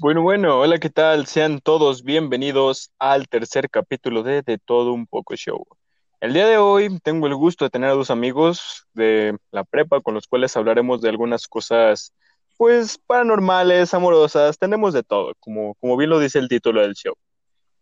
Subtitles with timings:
[0.00, 1.26] Bueno, bueno, hola, ¿qué tal?
[1.26, 5.66] Sean todos bienvenidos al tercer capítulo de De Todo Un Poco Show.
[6.20, 10.00] El día de hoy tengo el gusto de tener a dos amigos de la prepa
[10.00, 12.14] con los cuales hablaremos de algunas cosas,
[12.56, 17.14] pues, paranormales, amorosas, tenemos de todo, como, como bien lo dice el título del show.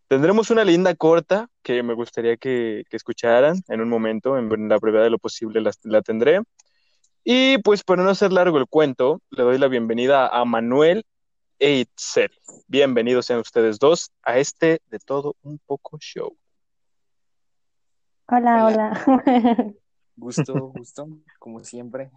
[0.07, 4.77] Tendremos una linda corta que me gustaría que, que escucharan en un momento, en la
[4.77, 6.41] brevedad de lo posible la, la tendré.
[7.23, 11.05] Y pues para no hacer largo el cuento, le doy la bienvenida a Manuel
[11.61, 12.31] e Itzel.
[12.67, 16.35] Bienvenidos sean ustedes dos a este de todo un poco show.
[18.25, 19.03] Hola, Hola.
[19.05, 19.23] hola.
[20.15, 21.07] Gusto, gusto,
[21.39, 22.11] como siempre.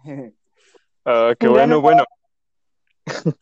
[1.05, 2.03] Ah, qué Bueno, bueno,
[3.05, 3.35] bueno.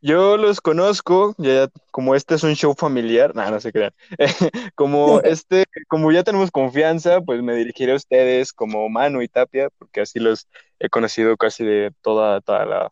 [0.00, 3.92] Yo los conozco, ya como este es un show familiar, nada, no se crean.
[4.74, 9.70] Como este, como ya tenemos confianza, pues me dirigiré a ustedes como Manu y Tapia,
[9.76, 10.46] porque así los
[10.78, 12.90] he conocido casi de toda, toda la,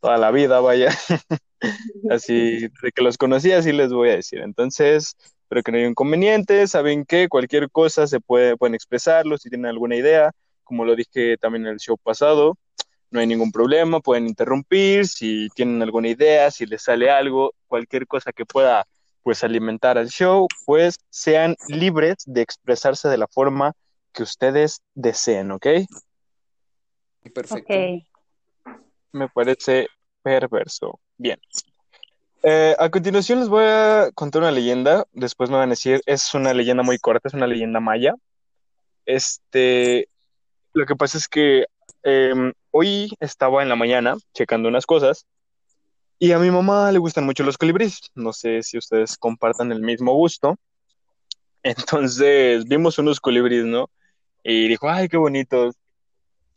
[0.00, 0.88] toda la vida, vaya.
[2.10, 4.40] Así, de que los conocí, así les voy a decir.
[4.40, 6.66] Entonces, espero que no haya inconveniente.
[6.66, 10.32] Saben que cualquier cosa se puede, pueden expresarlo si tienen alguna idea.
[10.64, 12.56] Como lo dije también en el show pasado,
[13.10, 14.00] no hay ningún problema.
[14.00, 18.86] Pueden interrumpir si tienen alguna idea, si les sale algo, cualquier cosa que pueda,
[19.22, 23.74] pues, alimentar al show, pues sean libres de expresarse de la forma
[24.12, 25.66] que ustedes deseen, ¿ok?
[27.34, 27.74] Perfecto.
[27.74, 28.09] Ok.
[29.12, 29.88] Me parece
[30.22, 31.00] perverso.
[31.16, 31.38] Bien.
[32.42, 35.04] Eh, a continuación les voy a contar una leyenda.
[35.12, 38.14] Después me van a decir, es una leyenda muy corta, es una leyenda maya.
[39.04, 40.08] Este,
[40.72, 41.66] lo que pasa es que
[42.02, 45.26] em, hoy estaba en la mañana checando unas cosas
[46.18, 48.10] y a mi mamá le gustan mucho los colibríes.
[48.14, 50.56] No sé si ustedes compartan el mismo gusto.
[51.62, 53.90] Entonces vimos unos colibríes, ¿no?
[54.44, 55.74] Y dijo, ay, qué bonitos.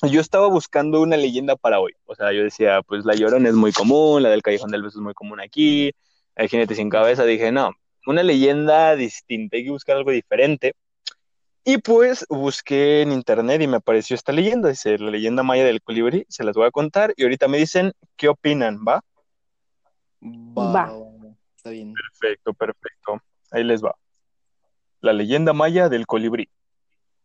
[0.03, 1.93] Yo estaba buscando una leyenda para hoy.
[2.05, 4.99] O sea, yo decía, pues la Llorona es muy común, la del Callejón del Beso
[4.99, 5.93] es muy común aquí,
[6.35, 7.23] el Jinete sin cabeza.
[7.23, 7.71] Dije, no,
[8.05, 10.75] una leyenda distinta, hay que buscar algo diferente.
[11.65, 15.81] Y pues busqué en internet y me apareció esta leyenda, dice la leyenda maya del
[15.81, 19.01] colibrí, se las voy a contar y ahorita me dicen qué opinan, ¿va?
[20.21, 20.85] Va, Va.
[20.87, 21.93] va, va, está bien.
[21.93, 23.21] Perfecto, perfecto.
[23.51, 23.95] Ahí les va.
[24.99, 26.49] La leyenda maya del colibrí.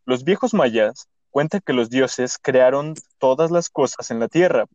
[0.05, 4.67] Los viejos mayas cuentan que los dioses crearon todas las cosas en la tierra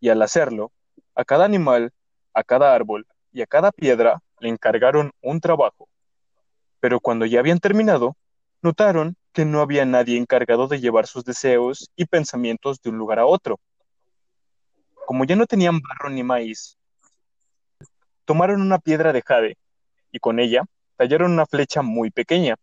[0.00, 0.72] y al hacerlo,
[1.14, 1.92] a cada animal,
[2.32, 5.88] a cada árbol y a cada piedra le encargaron un trabajo.
[6.80, 8.16] Pero cuando ya habían terminado,
[8.62, 13.18] notaron que no había nadie encargado de llevar sus deseos y pensamientos de un lugar
[13.18, 13.58] a otro.
[15.06, 16.76] Como ya no tenían barro ni maíz,
[18.24, 19.56] tomaron una piedra de jade
[20.12, 20.64] y con ella
[20.96, 22.56] tallaron una flecha muy pequeña.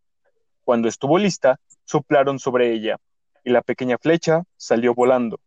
[0.63, 2.97] Cuando estuvo lista, soplaron sobre ella
[3.45, 5.39] y la pequeña flecha salió volando.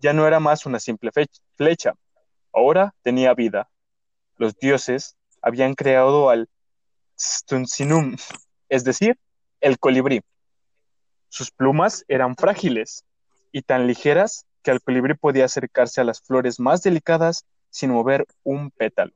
[0.00, 1.10] Ya no era más una simple
[1.56, 1.94] flecha,
[2.54, 3.68] ahora tenía vida.
[4.36, 6.48] Los dioses habían creado al
[7.18, 8.16] Stunsinum,
[8.68, 9.18] es decir,
[9.60, 10.20] el colibrí.
[11.28, 13.04] Sus plumas eran frágiles
[13.50, 18.26] y tan ligeras que el colibrí podía acercarse a las flores más delicadas sin mover
[18.44, 19.12] un pétalo.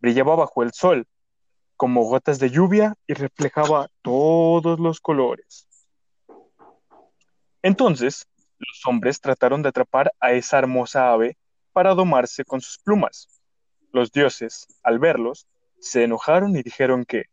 [0.00, 1.06] Brillaba bajo el sol
[1.76, 5.67] como gotas de lluvia y reflejaba todos los colores.
[7.62, 8.26] Entonces,
[8.58, 11.36] los hombres trataron de atrapar a esa hermosa ave
[11.72, 13.28] para domarse con sus plumas.
[13.92, 15.46] Los dioses, al verlos,
[15.80, 17.24] se enojaron y dijeron que,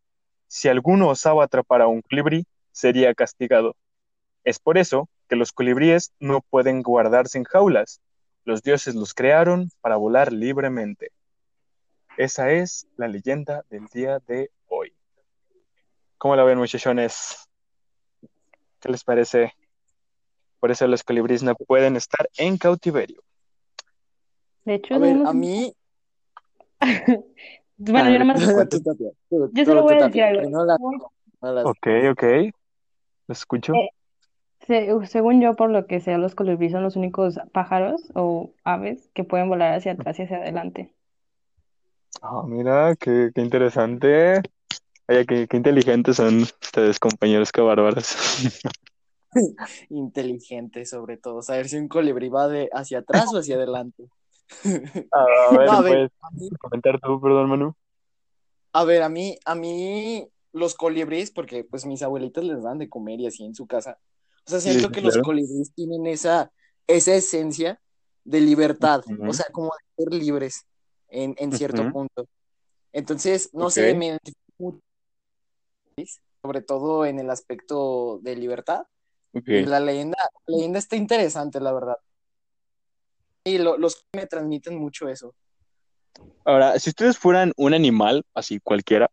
[0.47, 3.75] si alguno osaba atrapar a un colibrí, sería castigado.
[4.44, 8.02] Es por eso que los colibríes no pueden guardarse en jaulas.
[8.44, 11.12] Los dioses los crearon para volar libremente.
[12.18, 14.96] Esa es la leyenda del día de hoy.
[16.18, 17.50] ¿Cómo la ven, muchachones?
[18.80, 19.53] ¿Qué les parece?
[20.65, 23.21] Por eso los colibríes no pueden estar en cautiverio.
[24.63, 25.71] De hecho, A ver, a mí.
[27.77, 28.41] Bueno, yo nomás.
[28.71, 30.41] Tú, Tapia, tú, Yo solo voy a decir algo.
[30.41, 32.23] Primero la- no Ok, ok.
[33.27, 33.75] ¿Los escucho?
[33.75, 33.89] Eh,
[34.65, 39.11] se- según yo, por lo que sea, los colibríes son los únicos pájaros o aves
[39.13, 40.95] que pueden volar hacia atrás y hacia adelante.
[42.23, 44.41] Ah, mira, qué, qué interesante.
[45.07, 48.15] Oye, qué, qué inteligentes son ustedes, compañeros, qué bárbaros.
[49.89, 51.41] Inteligente, sobre todo.
[51.41, 54.05] Saber si un colibrí va de hacia atrás o hacia adelante.
[55.11, 57.75] A ver, a ver, ¿puedes comentar tú, perdón, Manu?
[58.73, 62.89] A ver, a mí, a mí los colibríes, porque pues mis abuelitas les dan de
[62.89, 63.97] comer y así en su casa.
[64.45, 66.51] O sea, siento Sí, que los colibríes tienen esa,
[66.87, 67.81] esa esencia
[68.23, 70.65] de libertad, o sea, como de ser libres
[71.09, 72.27] en, en cierto punto.
[72.93, 73.97] Entonces, no sé, Ok.
[73.97, 74.79] me identifico
[76.41, 78.83] sobre todo en el aspecto de libertad.
[79.45, 80.17] Y la leyenda,
[80.47, 81.97] la leyenda está interesante, la verdad.
[83.43, 85.35] Y lo- los que me transmiten mucho eso.
[86.45, 89.09] Ahora, si ustedes fueran un animal, así cualquiera,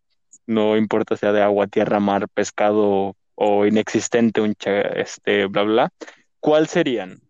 [0.46, 4.54] no importa sea de agua, tierra, mar, pescado o inexistente, un
[4.94, 5.92] este, bla, bla, bla,
[6.40, 7.20] ¿cuál serían?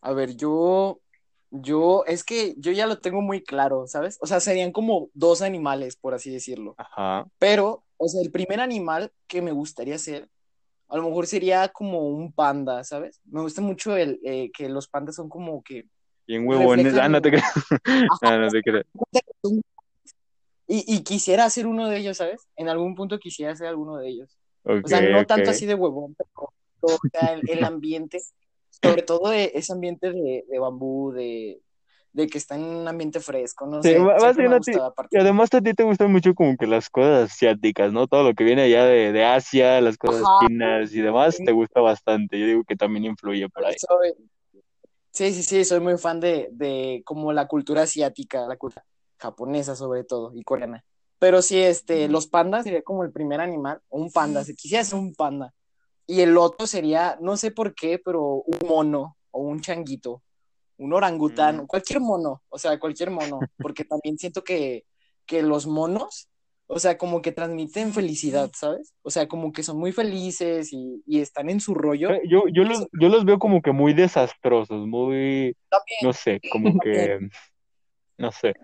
[0.00, 1.00] A ver, yo,
[1.50, 4.18] yo, es que yo ya lo tengo muy claro, ¿sabes?
[4.20, 6.74] O sea, serían como dos animales, por así decirlo.
[6.78, 7.26] Ajá.
[7.38, 10.28] Pero, o sea, el primer animal que me gustaría ser,
[10.88, 13.20] a lo mejor sería como un panda, ¿sabes?
[13.26, 15.84] Me gusta mucho el eh, que los pandas son como que
[16.26, 16.86] Bien huevones.
[16.86, 17.44] Reflejan- Ah, no te creas.
[18.22, 18.86] Ah, no te creas.
[20.66, 22.46] y, y quisiera ser uno de ellos, ¿sabes?
[22.56, 24.38] En algún punto quisiera ser alguno de ellos.
[24.84, 28.20] O sea, no tanto así de huevón, pero o sea, el, el ambiente,
[28.82, 31.60] sobre todo de ese ambiente de, de bambú, de,
[32.18, 34.72] de que está en un ambiente fresco, no Sí, sé, me ha a ti-
[35.12, 38.08] Y además a ti te gustan mucho como que las cosas asiáticas, ¿no?
[38.08, 40.48] Todo lo que viene allá de, de Asia, las cosas Ajá.
[40.48, 42.40] chinas y demás, te gusta bastante.
[42.40, 43.76] Yo digo que también influye por ahí.
[43.78, 44.14] Soy-
[45.12, 48.84] sí, sí, sí, soy muy fan de, de como la cultura asiática, la cultura
[49.16, 50.84] japonesa sobre todo, y coreana.
[51.20, 54.82] Pero sí, este, los pandas sería como el primer animal, o un panda, si quisiera
[54.84, 55.52] ser un panda.
[56.06, 60.22] Y el otro sería, no sé por qué, pero un mono, o un changuito,
[60.78, 61.66] un orangután, Mm.
[61.66, 64.84] cualquier mono, o sea, cualquier mono, porque también siento que,
[65.26, 66.28] que los monos,
[66.66, 68.94] o sea, como que transmiten felicidad, ¿sabes?
[69.02, 72.10] O sea, como que son muy felices y, y están en su rollo.
[72.10, 76.40] Eh, Yo, yo, los, yo los veo como que muy desastrosos, muy, También, no sé,
[76.52, 77.18] como que,
[78.18, 78.54] no sé.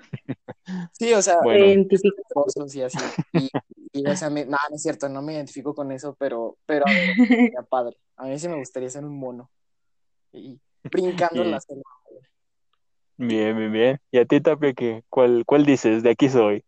[0.92, 2.98] sí, o sea, Bueno, y así.
[3.32, 3.50] Y,
[3.92, 6.84] y, o sea, me, no, no es cierto, no me identifico con eso, pero, pero
[6.86, 7.16] a ver,
[7.70, 7.96] padre.
[8.16, 9.50] A mí sí me gustaría ser un mono.
[10.32, 11.82] Y brincando en la selva.
[13.16, 13.98] Bien, bien, bien.
[14.10, 15.02] ¿Y a ti, Tapia, qué?
[15.08, 16.02] ¿Cuál, cuál dices?
[16.02, 16.64] De aquí soy.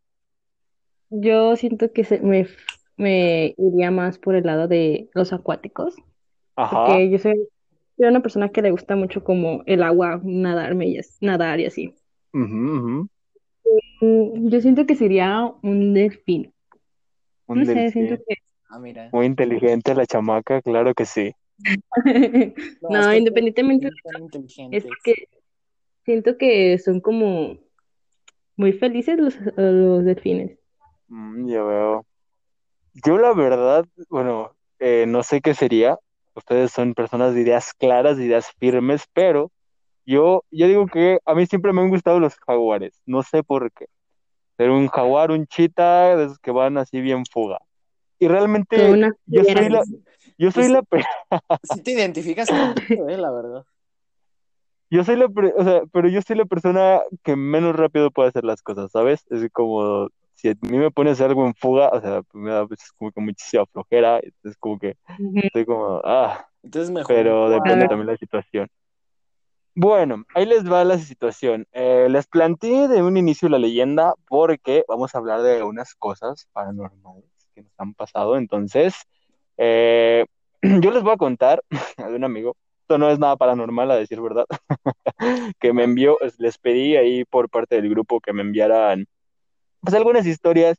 [1.11, 2.47] Yo siento que se, me,
[2.97, 5.95] me iría más por el lado de los acuáticos,
[6.57, 7.01] Ajá.
[7.01, 7.49] porque yo soy,
[7.97, 11.67] soy una persona que le gusta mucho como el agua, nadarme y as- nadar y
[11.67, 11.95] así.
[12.33, 13.09] Ujú, ujú.
[14.01, 16.53] Mm, Yo siento que sería un delfín.
[17.49, 17.93] Un No sé, delfín.
[17.93, 18.35] siento que...
[18.69, 19.11] Ah, mira.
[19.13, 21.33] Muy inteligente la chamaca, claro que sí.
[22.83, 24.23] No, es que independientemente, son
[24.71, 24.99] es inteligentes.
[25.05, 25.29] que
[26.07, 27.59] siento que son como
[28.57, 30.59] muy felices los, los delfines.
[31.09, 32.07] Mm, ya veo.
[33.05, 35.99] Yo la verdad, bueno, eh, no sé qué sería.
[36.35, 39.51] Ustedes son personas de ideas claras, de ideas firmes, pero
[40.07, 43.03] yo, yo digo que a mí siempre me han gustado los jaguares.
[43.05, 43.87] No sé por qué.
[44.57, 47.59] Ser un jaguar, un chita, de esos que van así bien fuga.
[48.19, 48.77] Y realmente
[49.27, 49.85] yo soy la,
[50.39, 50.83] yo soy la,
[51.63, 53.67] Sí te identificas con eso, eh, la verdad.
[54.91, 58.29] Yo soy la, pre- o sea, pero yo soy la persona que menos rápido puede
[58.29, 59.25] hacer las cosas, ¿sabes?
[59.31, 62.93] Es como si a mí me pones algo en fuga, o sea, me da pues,
[62.97, 64.97] como que muchísima flojera, es como que
[65.43, 66.47] estoy como, ah.
[66.63, 67.15] Entonces mejor.
[67.15, 68.69] pero depende también de la situación.
[69.79, 71.67] Bueno, ahí les va la situación.
[71.73, 76.49] Eh, les planteé de un inicio la leyenda porque vamos a hablar de unas cosas
[76.53, 77.25] paranormales
[77.55, 78.39] que nos han pasado.
[78.39, 78.95] Entonces,
[79.59, 80.25] eh,
[80.63, 81.63] yo les voy a contar
[81.99, 82.57] de un amigo.
[82.87, 84.47] Esto no es nada paranormal, a decir verdad,
[85.59, 89.09] que me envió, les pedí ahí por parte del grupo que me enviaran
[89.81, 90.79] pues algunas historias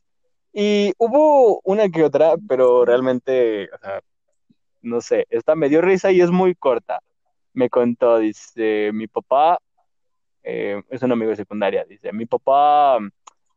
[0.54, 3.68] y hubo una que otra, pero realmente,
[4.80, 7.00] no sé, esta me dio risa y es muy corta.
[7.52, 9.58] Me contó, dice, mi papá,
[10.44, 13.00] eh, es un amigo de secundaria, dice, mi papá,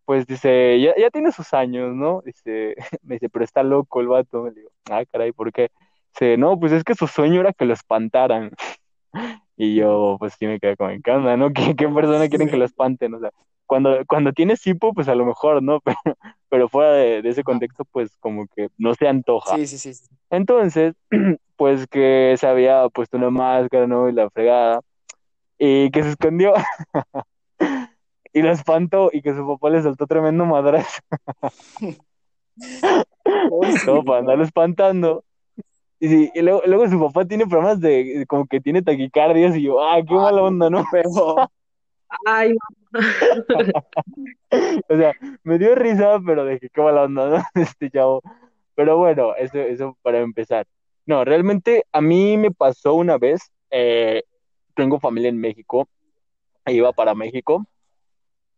[0.04, 2.22] pues dice, ya, ya tiene sus años, ¿no?
[2.26, 4.50] Dice, me dice, pero está loco el vato.
[4.50, 5.72] Le digo, ah, caray, ¿por qué?
[6.14, 8.52] Dice, no, pues es que su sueño era que lo espantaran.
[9.58, 11.52] Y yo, pues sí me quedé como en cama, ¿no?
[11.54, 13.14] ¿Qué, qué persona quieren que lo espanten?
[13.14, 13.32] O sea,
[13.66, 15.80] cuando, cuando tienes hipo, pues a lo mejor, ¿no?
[15.86, 16.18] Pero,
[16.50, 19.56] pero fuera de, de ese contexto, pues como que no se antoja.
[19.56, 19.94] Sí, sí, sí.
[19.94, 20.14] sí.
[20.30, 20.96] Entonces,
[21.56, 24.10] pues que se había puesto una máscara, ¿no?
[24.10, 24.82] Y la fregada.
[25.58, 26.54] Y que se escondió.
[28.34, 31.02] y lo espantó y que su papá le soltó tremendo madrazo.
[33.86, 35.24] Todo para andarlo espantando.
[36.02, 39.62] Y, sí, y luego, luego su papá tiene problemas de, como que tiene taquicardias y
[39.62, 40.84] yo, ah, qué mala onda, ¿no?
[40.92, 41.36] Pero,
[42.26, 42.56] Ay,
[44.90, 47.44] O sea, me dio risa, pero dije, qué mala onda, ¿no?
[47.56, 48.22] Este chavo.
[48.76, 50.68] Pero bueno, eso, eso para empezar.
[51.06, 54.24] No, realmente a mí me pasó una vez, eh,
[54.76, 55.88] tengo familia en México,
[56.66, 57.66] e iba para México,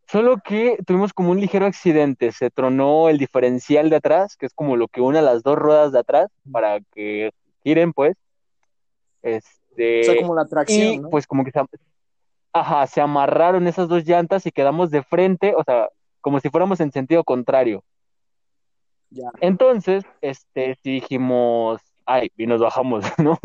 [0.07, 4.53] solo que tuvimos como un ligero accidente, se tronó el diferencial de atrás, que es
[4.53, 7.31] como lo que une las dos ruedas de atrás para que
[7.63, 8.15] giren, pues.
[9.21, 11.09] Este, o sea, como la y atracción, ¿no?
[11.09, 11.61] pues como que se,
[12.51, 15.89] ajá, se amarraron esas dos llantas y quedamos de frente, o sea,
[16.21, 17.83] como si fuéramos en sentido contrario.
[19.09, 19.29] Ya.
[19.41, 23.39] Entonces, este, sí dijimos, ay, y nos bajamos, ¿no?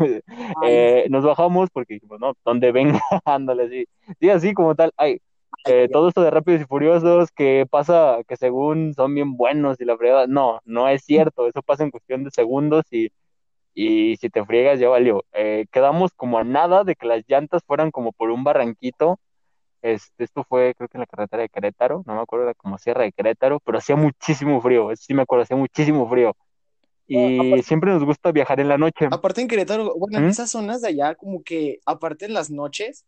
[0.65, 3.01] Eh, nos bajamos porque dijimos, no, ¿dónde venga?
[3.25, 3.87] Ándale, así.
[4.19, 5.21] Sí, así como tal, ay,
[5.65, 9.85] eh, todo esto de Rápidos y Furiosos que pasa, que según son bien buenos y
[9.85, 13.11] la fregada, no, no es cierto, eso pasa en cuestión de segundos y,
[13.73, 15.25] y si te friegas ya valió.
[15.33, 19.19] Eh, quedamos como a nada de que las llantas fueran como por un barranquito.
[19.81, 22.77] Este, esto fue, creo que en la carretera de Querétaro, no me acuerdo, era como
[22.77, 26.35] Sierra de Querétaro, pero hacía muchísimo frío, eso sí me acuerdo, hacía muchísimo frío.
[27.07, 29.07] Y siempre nos gusta viajar en la noche.
[29.09, 30.29] Aparte en Querétaro, bueno, en ¿Mm?
[30.29, 33.03] esas zonas de allá, como que, aparte en las noches,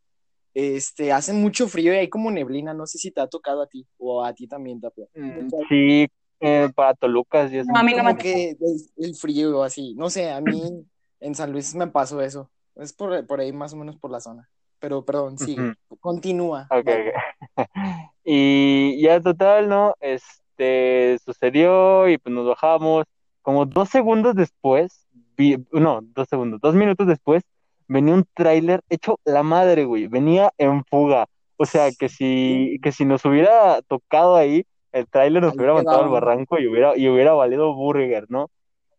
[0.53, 3.67] este, hacen mucho frío y hay como neblina, no sé si te ha tocado a
[3.67, 5.05] ti o a ti también, Tapia.
[5.15, 6.07] Mm, Sí,
[6.39, 8.55] eh, para Toluca sí es No, a mí no me que
[8.97, 10.85] el, frío o así, no sé, a mí
[11.19, 14.19] en San Luis me pasó eso, es por, por ahí más o menos por la
[14.19, 16.67] zona, pero perdón, sigue, continúa.
[16.71, 17.09] Ok, Vale.
[17.09, 17.15] ok.
[18.23, 19.95] Y ya total, ¿no?
[19.99, 23.05] Este sucedió y pues nos bajamos.
[23.41, 27.43] Como dos segundos después, vi- no, dos segundos, dos minutos después,
[27.87, 30.07] venía un tráiler hecho la madre, güey.
[30.07, 31.27] Venía en fuga.
[31.57, 36.03] O sea, que si, que si nos hubiera tocado ahí, el tráiler nos hubiera aventado
[36.03, 38.49] al barranco y hubiera, y hubiera valido burger, ¿no?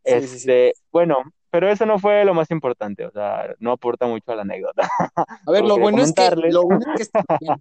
[0.05, 0.37] Sí, sí, sí.
[0.37, 1.19] Este, bueno,
[1.51, 4.89] pero eso no fue lo más importante, o sea, no aporta mucho a la anécdota.
[5.17, 7.57] A ver, lo bueno es que, lo bueno es que está bien.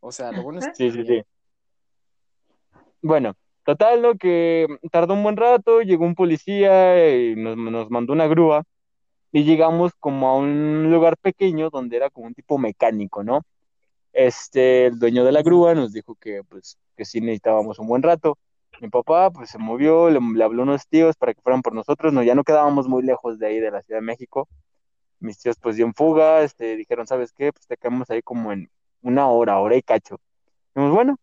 [0.00, 1.24] O sea, lo bueno es que Sí, sí, bien.
[1.24, 2.80] sí.
[3.02, 4.14] Bueno, total, ¿no?
[4.16, 8.62] Que tardó un buen rato, llegó un policía y nos, nos mandó una grúa
[9.34, 13.42] y llegamos como a un lugar pequeño donde era como un tipo mecánico, ¿no?
[14.12, 18.02] Este, el dueño de la grúa nos dijo que, pues, que sí necesitábamos un buen
[18.04, 18.38] rato.
[18.80, 21.74] Mi papá, pues, se movió, le, le habló a unos tíos para que fueran por
[21.74, 24.48] nosotros, no, ya no quedábamos muy lejos de ahí, de la Ciudad de México.
[25.18, 27.52] Mis tíos, pues, dio en fuga, este, dijeron, ¿sabes qué?
[27.52, 28.70] Pues, te quedamos ahí como en
[29.02, 30.20] una hora, hora y cacho.
[30.76, 31.16] Dijimos, bueno,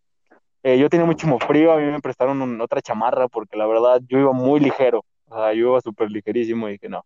[0.63, 4.19] eh, yo tenía muchísimo frío, a mí me prestaron otra chamarra porque la verdad yo
[4.19, 7.05] iba muy ligero, o sea, yo iba súper ligerísimo y dije no.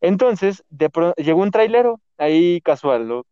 [0.00, 3.26] Entonces, de llegó un trailero ahí casual, ¿no?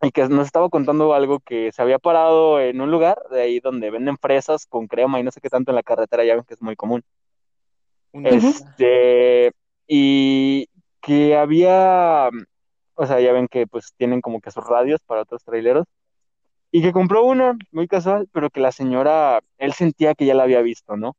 [0.00, 3.60] Y que nos estaba contando algo que se había parado en un lugar de ahí
[3.60, 6.44] donde venden fresas con crema y no sé qué tanto en la carretera, ya ven
[6.44, 7.02] que es muy común.
[8.12, 9.52] Este,
[9.86, 10.68] y
[11.00, 12.30] que había,
[12.94, 15.86] o sea, ya ven que pues tienen como que sus radios para otros traileros.
[16.70, 20.42] Y que compró una, muy casual, pero que la señora, él sentía que ya la
[20.42, 21.16] había visto, ¿no?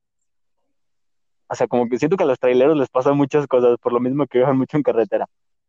[1.50, 4.00] O sea, como que siento que a los traileros les pasan muchas cosas, por lo
[4.00, 5.25] mismo que viajan mucho en carretera.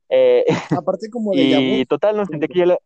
[0.08, 0.44] Eh,
[0.84, 2.78] Aparte como de y total, no sentía que ya la...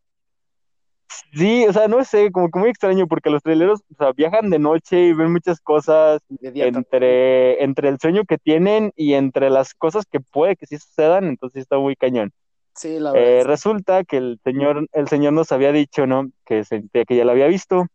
[1.33, 4.51] Sí, o sea, no sé, como que muy extraño, porque los traileros, o sea, viajan
[4.51, 9.75] de noche y ven muchas cosas entre, entre el sueño que tienen y entre las
[9.75, 12.33] cosas que puede que sí sucedan, entonces está muy cañón.
[12.75, 13.45] Sí, la Eh, verdad.
[13.47, 16.31] resulta que el señor, el señor nos había dicho, ¿no?
[16.45, 17.87] Que sentía que ya la había visto.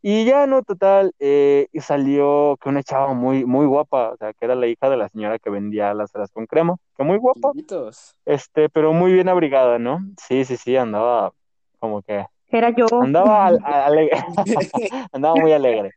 [0.00, 4.44] Y ya, no, total, eh, salió que una chava muy, muy guapa, o sea, que
[4.44, 7.52] era la hija de la señora que vendía las fresas con crema, que muy guapa,
[7.52, 8.14] Chiquitos.
[8.24, 10.00] este, pero muy bien abrigada, ¿no?
[10.16, 11.32] Sí, sí, sí, andaba
[11.80, 12.86] como que, Era yo.
[13.00, 14.16] andaba al- alegre,
[15.12, 15.92] andaba muy alegre.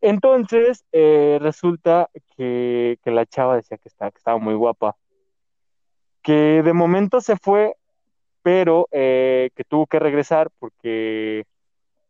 [0.00, 4.96] Entonces, eh, resulta que, que la chava decía que estaba, que estaba muy guapa,
[6.22, 7.74] que de momento se fue,
[8.42, 11.44] pero eh, que tuvo que regresar porque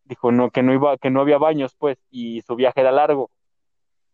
[0.09, 3.31] dijo no, que no iba, que no había baños, pues, y su viaje era largo.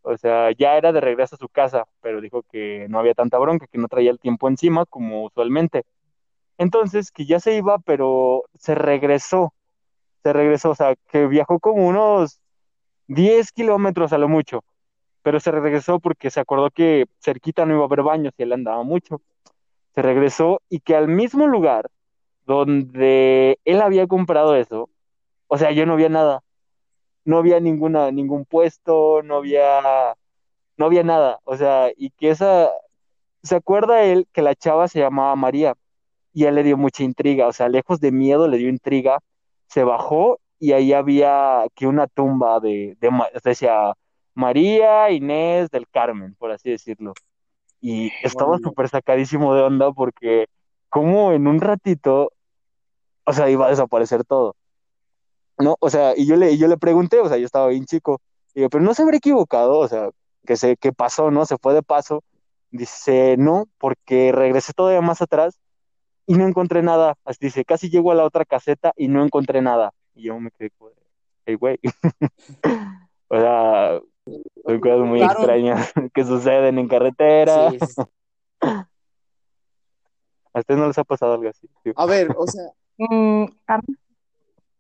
[0.02, 3.38] O sea, ya era de regreso a su casa, pero dijo que no había tanta
[3.38, 5.84] bronca, que no traía el tiempo encima como usualmente.
[6.58, 9.54] Entonces, que ya se iba, pero se regresó,
[10.22, 12.40] se regresó, o sea, que viajó como unos
[13.08, 14.64] 10 kilómetros a lo mucho,
[15.22, 18.52] pero se regresó porque se acordó que cerquita no iba a haber baños y él
[18.52, 19.22] andaba mucho.
[19.94, 21.90] Se regresó y que al mismo lugar
[22.46, 24.90] donde él había comprado eso,
[25.54, 26.42] o sea, yo no había nada,
[27.25, 30.16] no había ninguna, ningún puesto, no había,
[30.76, 32.70] no había nada, o sea, y que esa,
[33.44, 35.75] se acuerda él que la chava se llamaba María
[36.32, 39.20] y él le dio mucha intriga, o sea, lejos de miedo le dio intriga,
[39.68, 43.11] se bajó y ahí había que una tumba de, de
[43.44, 43.94] decía
[44.34, 47.12] María Inés del Carmen, por así decirlo.
[47.80, 50.46] Y estaba súper sacadísimo de onda porque
[50.88, 52.32] como en un ratito,
[53.25, 54.56] o sea, iba a desaparecer todo.
[55.58, 55.76] ¿No?
[55.80, 58.20] O sea, y yo le, y yo le pregunté, o sea, yo estaba bien chico,
[58.54, 60.11] digo, pero no se habrá equivocado, o sea,
[60.46, 61.46] que se, que pasó, ¿no?
[61.46, 62.23] Se fue de paso.
[62.70, 65.61] Dice, no, porque regresé todavía más atrás
[66.26, 67.14] y no encontré nada.
[67.25, 69.92] Así dice, casi llego a la otra caseta y no encontré nada.
[70.14, 70.73] Y yo me quedé,
[71.46, 71.78] hey, güey.
[73.28, 74.00] o sea,
[74.64, 75.34] son cosas muy Claro.
[75.38, 77.70] extrañas que suceden en carretera.
[77.70, 78.02] Sí, sí, sí.
[80.52, 81.68] ¿A ustedes no les ha pasado algo así?
[81.82, 81.92] Sí.
[81.96, 82.64] A ver, o sea,
[82.96, 83.96] Mm, a mí,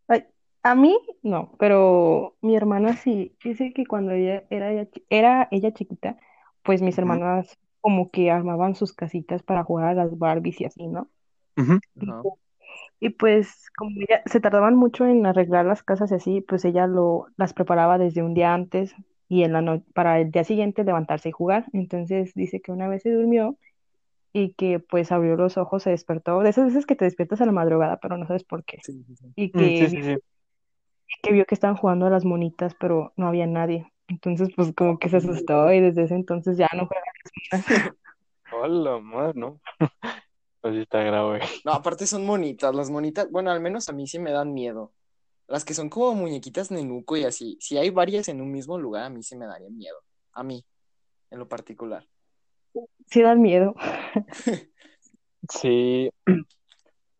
[0.06, 0.24] ay,
[0.64, 3.36] a mí no, pero mi hermana sí.
[3.44, 6.18] Dice que cuando ella era, ella era ella chiquita,
[6.64, 10.88] pues mis hermanas como que armaban sus casitas para jugar a las Barbies y así,
[10.88, 11.10] ¿no?
[11.56, 11.80] Ajá.
[13.00, 16.86] Y pues como ella, se tardaban mucho en arreglar las casas y así, pues ella
[16.86, 18.94] lo, las preparaba desde un día antes
[19.28, 21.66] y en la no- para el día siguiente levantarse y jugar.
[21.72, 23.58] Entonces dice que una vez se durmió
[24.32, 27.46] y que pues abrió los ojos, se despertó, de esas veces que te despiertas a
[27.46, 28.80] la madrugada, pero no sabes por qué.
[28.82, 29.34] Sí, sí, sí.
[29.36, 30.20] Y Mm, que, sí, sí, vio- sí.
[31.22, 33.90] Que vio que estaban jugando a las monitas, pero no había nadie.
[34.08, 37.04] Entonces pues como que se asustó y desde ese entonces ya no juega
[37.50, 37.94] a las monas.
[38.52, 39.60] Hola, madre, ¿no?
[40.62, 41.40] Así está grave.
[41.64, 44.92] No, aparte son monitas, las monitas, bueno, al menos a mí sí me dan miedo.
[45.46, 47.58] Las que son como muñequitas nenuco y así.
[47.60, 49.96] Si hay varias en un mismo lugar, a mí sí me daría miedo.
[50.32, 50.64] A mí,
[51.30, 52.06] en lo particular.
[53.06, 53.74] Sí dan miedo.
[55.50, 56.10] Sí.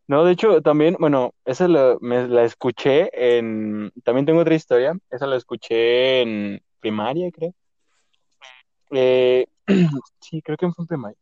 [0.07, 3.91] No, de hecho, también, bueno, esa la, me, la escuché en...
[4.05, 4.97] También tengo otra historia.
[5.11, 7.55] Esa la escuché en primaria, creo.
[8.91, 9.47] Eh,
[10.21, 11.19] sí, creo que fue en primaria.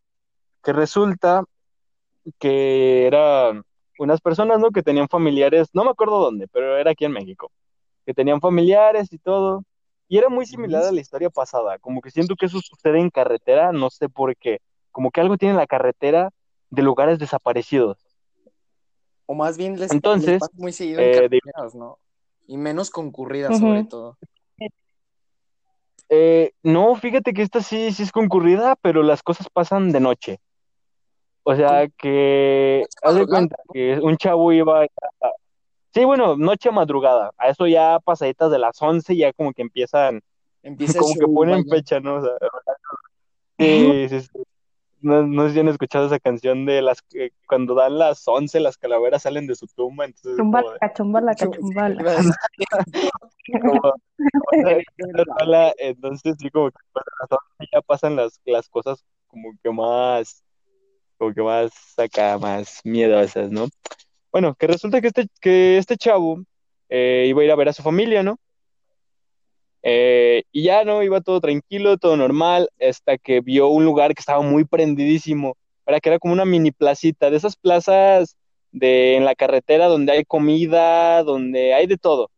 [0.62, 1.44] Que resulta
[2.38, 3.64] que eran
[3.98, 4.70] unas personas, ¿no?
[4.70, 7.52] Que tenían familiares, no me acuerdo dónde, pero era aquí en México.
[8.06, 9.64] Que tenían familiares y todo.
[10.08, 11.78] Y era muy similar a la historia pasada.
[11.78, 14.60] Como que siento que eso sucede en carretera, no sé por qué.
[14.90, 16.30] Como que algo tiene la carretera
[16.70, 18.01] de lugares desaparecidos.
[19.32, 21.98] O más bien les, les Entonces, pasa muy seguido eh, carreteras, ¿no?
[22.46, 23.66] Y menos concurridas, Ujú.
[23.66, 24.18] sobre todo.
[26.10, 30.38] Eh, no, fíjate que esta sí, sí es concurrida, pero las cosas pasan de noche.
[31.44, 34.86] O sea que, Noche haz de cuenta que un chavo iba, a-
[35.94, 40.20] sí, bueno, noche madrugada, a eso ya pasaditas de las 11 ya como que empiezan,
[40.62, 41.70] Empieza como que ponen vaya.
[41.70, 42.16] fecha, ¿no?
[42.16, 42.32] O sea,
[43.58, 44.42] sí, sí, sí.
[45.02, 48.60] No, no sé si han escuchado esa canción de las que cuando dan las 11
[48.60, 52.02] las calaveras salen de su tumba, entonces es como de, Chumbalaca, chumbalaca, Iba a chumbala.
[52.86, 53.94] decir, como, o
[54.62, 56.78] sea, esa rola, entonces sí como que
[57.20, 60.42] las 11 ya pasan las, las cosas como que más,
[61.18, 63.66] como que más acá, más miedosas, ¿no?
[64.30, 66.38] Bueno, que resulta que este, que este chavo
[66.88, 68.38] eh, iba a ir a ver a su familia, ¿no?
[69.82, 74.20] Eh, y ya no, iba todo tranquilo, todo normal, hasta que vio un lugar que
[74.20, 78.36] estaba muy prendidísimo, para que era como una mini placita, de esas plazas
[78.70, 82.30] de en la carretera donde hay comida, donde hay de todo,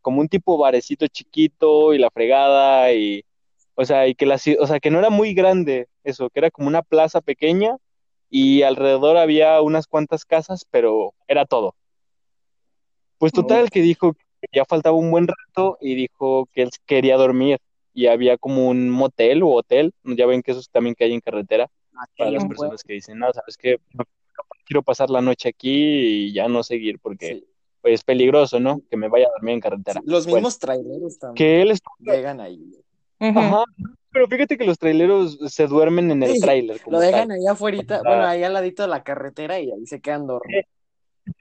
[0.00, 3.24] como un tipo barecito chiquito y la fregada y,
[3.74, 6.50] o sea, y que la, o sea, que no era muy grande eso, que era
[6.50, 7.76] como una plaza pequeña
[8.30, 11.74] y alrededor había unas cuantas casas, pero era todo.
[13.18, 14.16] Pues total que dijo
[14.52, 17.58] ya faltaba un buen rato y dijo que él quería dormir
[17.94, 21.20] y había como un motel o hotel, ya ven que esos también que hay en
[21.20, 21.68] carretera,
[22.16, 23.78] para las personas que dicen, no, sabes que
[24.64, 27.46] quiero pasar la noche aquí y ya no seguir porque Sí.
[27.80, 28.80] pues, es peligroso, ¿no?
[28.90, 30.00] Que me vaya a dormir en carretera.
[30.04, 32.60] Los Bueno, mismos traileros también que él estuvo, llegan ahí.
[33.20, 33.64] Ajá,
[34.12, 36.40] pero fíjate que los traileros se duermen en el Sí,
[36.84, 37.38] como Lo dejan tal.
[37.38, 40.66] ahí afuera, bueno, ahí al ladito de la carretera y ahí se quedan dormidos.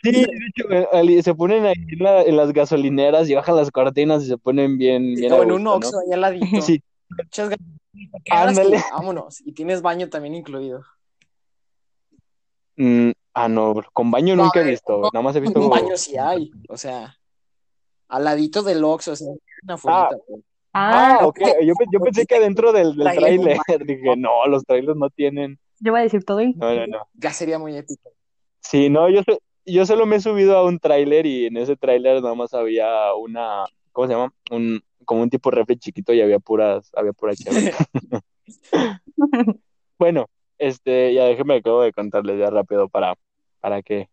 [0.03, 3.71] Sí, de hecho, eh, se ponen ahí en, la- en las gasolineras y bajan las
[3.71, 5.87] cortinas y se ponen bien, bien a O en un gusto, ¿no?
[5.87, 6.61] Oxxo ahí al ladito.
[6.61, 6.81] Sí,
[8.25, 8.77] y ándale.
[8.91, 9.41] vámonos.
[9.41, 10.83] Y tienes baño también incluido.
[12.75, 15.45] Mm, ah, no, con baño No, nunca he ver, visto, no, nada más he un
[15.45, 15.69] visto...
[15.69, 16.51] baño sí hay.
[16.69, 17.15] O sea,
[18.07, 20.41] al ladito del Oxxo, o sea, una Ah, afuerita, pues.
[20.73, 24.63] Ah, ah, ok, yo, pe- yo pensé que adentro del, del Trailer, dije, no, los
[24.63, 26.87] trailers no tienen, yo iba a decir todo no, no, incluido.
[26.87, 27.07] no.
[27.15, 28.11] Ya sería muy épico.
[28.61, 29.21] Sí, no, yo,
[29.67, 33.13] yo solo me he subido a un tráiler y en ese tráiler nada más había
[33.13, 34.33] una, ¿cómo se llama?
[34.49, 37.73] Un, como un tipo refri chiquito y había puras, había pura chévere.
[39.99, 43.15] Bueno, este, ya déjeme acabo de contarles ya rápido para,
[43.59, 44.09] para que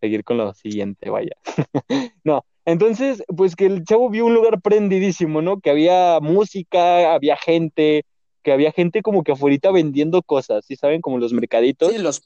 [0.00, 1.36] seguir con lo siguiente, vaya.
[2.24, 5.60] No, entonces, pues que el chavo vio un lugar prendidísimo, ¿no?
[5.60, 8.04] Que había música, había gente,
[8.42, 11.00] que había gente como que afuera vendiendo cosas, ¿sí saben?
[11.00, 12.22] Como los mercaditos, Sí, los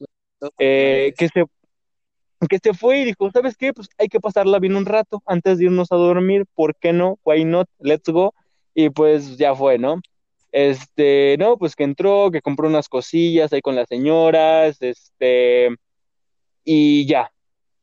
[0.59, 1.44] eh, que se,
[2.46, 3.72] que se fue y dijo, ¿sabes qué?
[3.72, 7.18] Pues hay que pasarla bien un rato antes de irnos a dormir, ¿por qué no?
[7.24, 7.68] Why not?
[7.81, 8.35] Let's go.
[8.74, 10.01] Y pues ya fue, ¿no?
[10.53, 15.70] Este, no, pues que entró, que compró unas cosillas ahí con las señoras, este,
[16.64, 17.31] y ya.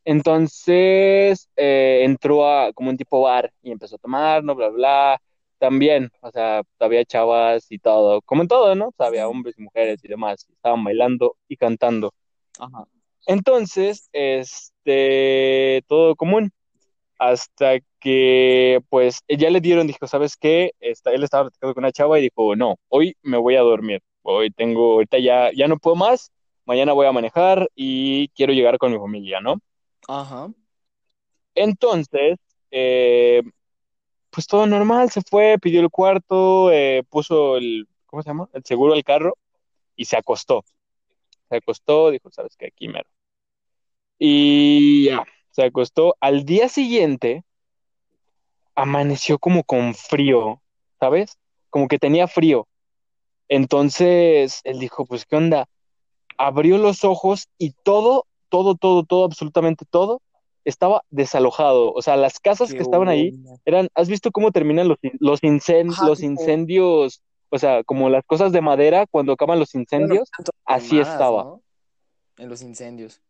[0.05, 5.21] Entonces eh, entró a como un tipo bar y empezó a tomar, no, bla, bla.
[5.57, 8.89] También, o sea, había chavas y todo, como en todo, ¿no?
[8.89, 12.13] O sea, había hombres y mujeres y demás, estaban bailando y cantando.
[12.59, 12.85] Ajá.
[13.27, 16.51] Entonces, este, todo común,
[17.17, 20.71] hasta que, pues, ya le dieron, dijo, ¿sabes qué?
[20.79, 24.01] Está, él estaba platicando con una chava y dijo, no, hoy me voy a dormir,
[24.23, 26.31] hoy tengo, ahorita ya, ya no puedo más,
[26.65, 29.59] mañana voy a manejar y quiero llegar con mi familia, ¿no?
[30.07, 30.49] Ajá.
[31.55, 32.37] Entonces,
[32.71, 33.41] eh,
[34.29, 38.49] pues todo normal, se fue, pidió el cuarto, eh, puso el, ¿cómo se llama?
[38.53, 39.37] El seguro del carro
[39.95, 40.65] y se acostó.
[41.49, 42.67] Se acostó, dijo, ¿sabes qué?
[42.67, 43.09] Aquí mero.
[44.17, 46.15] Y ya, se acostó.
[46.19, 47.43] Al día siguiente,
[48.75, 50.61] amaneció como con frío,
[50.99, 51.37] ¿sabes?
[51.69, 52.67] Como que tenía frío.
[53.47, 55.67] Entonces, él dijo, pues, ¿qué onda?
[56.37, 60.21] Abrió los ojos y todo, todo, todo, todo, absolutamente todo,
[60.65, 61.93] estaba desalojado.
[61.93, 63.33] O sea, las casas Qué que estaban ahí
[63.65, 67.21] eran, ¿has visto cómo terminan los, los, Ajá, los incendios?
[67.49, 70.29] O sea, como las cosas de madera cuando acaban los incendios,
[70.65, 71.43] así quemadas, estaba.
[71.43, 71.61] ¿no?
[72.37, 73.21] En los incendios.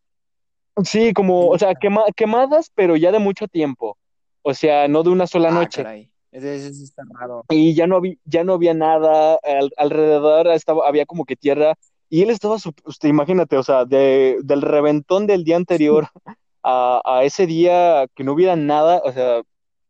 [0.84, 3.98] Sí, como, o sea, quema- quemadas, pero ya de mucho tiempo.
[4.42, 5.84] O sea, no de una sola Ah, noche.
[5.84, 6.12] caray.
[6.32, 7.44] Está raro.
[7.50, 11.76] Y ya no había, ya no había nada, al- alrededor estaba, había como que tierra,
[12.10, 16.08] y él estaba, usted imagínate, o sea, de, del reventón del día anterior
[16.64, 19.42] a, a ese día que no hubiera nada, o sea,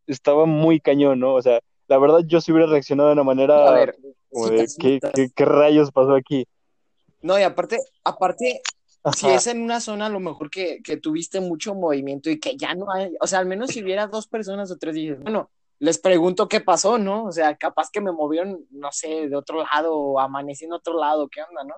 [0.08, 1.34] estaba muy cañón, ¿no?
[1.34, 3.96] O sea, la verdad yo sí hubiera reaccionado de una A manera ver,
[4.32, 6.46] como sí, de, sí, ¿qué, qué, qué rayos pasó aquí?
[7.22, 8.62] No, y aparte, aparte,
[9.14, 12.56] si es en una zona a lo mejor que, que tuviste mucho movimiento y que
[12.58, 15.50] ya no hay, o sea, al menos si hubiera dos personas o tres, dices, bueno,
[15.80, 17.26] les pregunto qué pasó, ¿no?
[17.26, 20.98] O sea, capaz que me movieron, no sé, de otro lado o amanecí en otro
[20.98, 21.76] lado, ¿qué onda, no?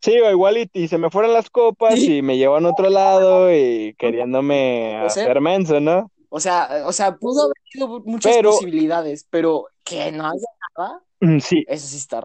[0.00, 2.16] Sí, o igual y, y se me fueron las copas Sí.
[2.16, 6.10] y me llevan a otro lado y queriéndome O sea, hacer menso, ¿no?
[6.28, 10.46] O sea, o sea, pudo haber sido muchas Pero, posibilidades, pero que no haya
[10.76, 12.24] nada, mm, sí, eso sí está.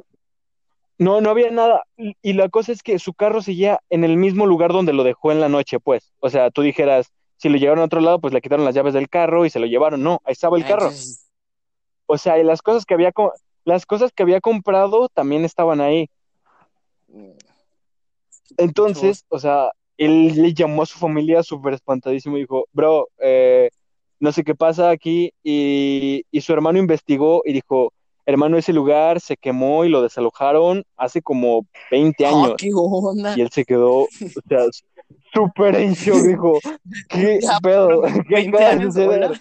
[1.00, 1.84] No, no había nada.
[1.96, 5.32] Y la cosa es que su carro seguía en el mismo lugar donde lo dejó
[5.32, 6.12] en la noche, pues.
[6.20, 8.94] O sea, tú dijeras, si lo llevaron a otro lado, pues le quitaron las llaves
[8.96, 10.02] del carro y se lo llevaron.
[10.02, 10.86] No, ahí estaba el Ah, carro.
[10.88, 11.30] entonces,
[12.08, 13.12] O sea, y las cosas que había,
[13.64, 16.10] las cosas que había comprado también estaban ahí.
[18.58, 23.70] Entonces, o sea, él le llamó a su familia súper espantadísimo y dijo, bro, eh,
[24.20, 25.32] no sé qué pasa aquí.
[25.44, 27.94] Y, y su hermano investigó y dijo,
[28.28, 32.54] hermano, ese lugar se quemó y lo desalojaron hace como 20 ah, años.
[32.58, 33.34] qué onda.
[33.38, 34.08] Y él se quedó, o
[34.48, 34.60] sea,
[35.34, 36.60] súper en shock, dijo,
[37.10, 38.02] ¿qué Ya, pedo?
[38.28, 39.40] ¿Qué 20 acaba de años.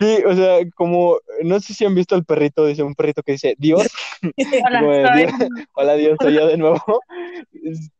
[0.00, 3.32] Sí, o sea, como, no sé si han visto al perrito, dice un perrito que
[3.32, 3.86] dice, Dios,
[4.66, 5.32] Hola, "Dios,
[5.74, 6.82] hola Dios, soy yo de nuevo.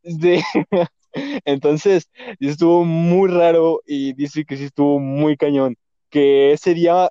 [0.02, 0.40] Sí.
[1.44, 2.08] Entonces,
[2.40, 5.76] estuvo muy raro y dice que sí estuvo muy cañón,
[6.10, 7.10] que ese día,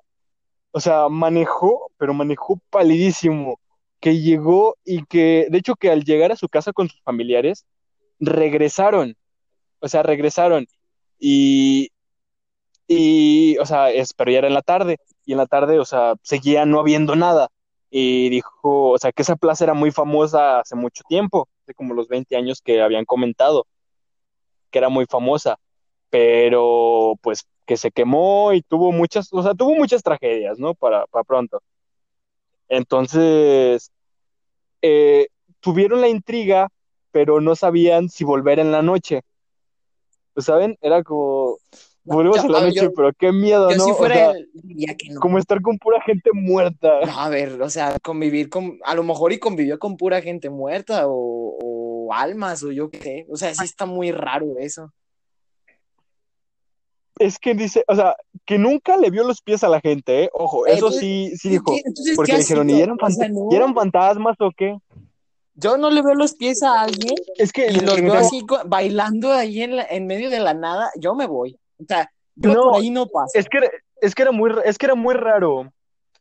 [0.72, 3.60] o sea, manejó, pero manejó palidísimo,
[4.00, 7.66] que llegó y que, de hecho, que al llegar a su casa con sus familiares,
[8.20, 9.16] regresaron,
[9.80, 10.66] o sea, regresaron
[11.18, 11.90] y,
[12.88, 16.14] y, o sea, pero ya era en la tarde, y en la tarde, o sea,
[16.22, 17.48] seguía no habiendo nada.
[17.90, 21.94] Y dijo, o sea, que esa plaza era muy famosa hace mucho tiempo, hace como
[21.94, 23.66] los 20 años que habían comentado,
[24.70, 25.58] que era muy famosa,
[26.10, 30.74] pero pues que se quemó y tuvo muchas, o sea, tuvo muchas tragedias, ¿no?
[30.74, 31.60] Para, para pronto.
[32.68, 33.90] Entonces,
[34.80, 35.28] eh,
[35.60, 36.68] tuvieron la intriga,
[37.10, 39.22] pero no sabían si volver en la noche.
[40.34, 40.76] Pues, ¿saben?
[40.80, 41.58] Era como,
[42.04, 43.84] volvemos Yo- en la a ver, noche, yo- pero qué miedo, Yo ¿no?
[43.84, 45.20] si O fuera sea, él, diría que no.
[45.20, 47.00] como estar con pura gente muerta.
[47.04, 50.48] No, a ver, o sea, convivir con, a lo mejor y convivió con pura gente
[50.48, 53.26] muerta o, o almas o yo qué sé.
[53.30, 54.90] O sea, sí está muy raro eso.
[57.24, 60.30] Es que dice, o sea, que nunca le vio los pies a la gente, ¿eh?
[60.32, 61.72] Ojo, eso sí, sí ¿y dijo.
[61.84, 63.48] entonces, Porque ¿qué le dijeron, ¿y eran, O sea, fant- no.
[63.50, 64.76] ¿y eran fantasmas o qué?
[65.54, 69.32] Yo no le veo los pies a alguien Es que y los veo así bailando
[69.32, 71.58] ahí en, la- en medio de la nada, yo me voy.
[71.78, 73.32] O sea, yo No, por ahí no paso.
[73.34, 75.70] Es que, era- es que era muy, es que era muy raro.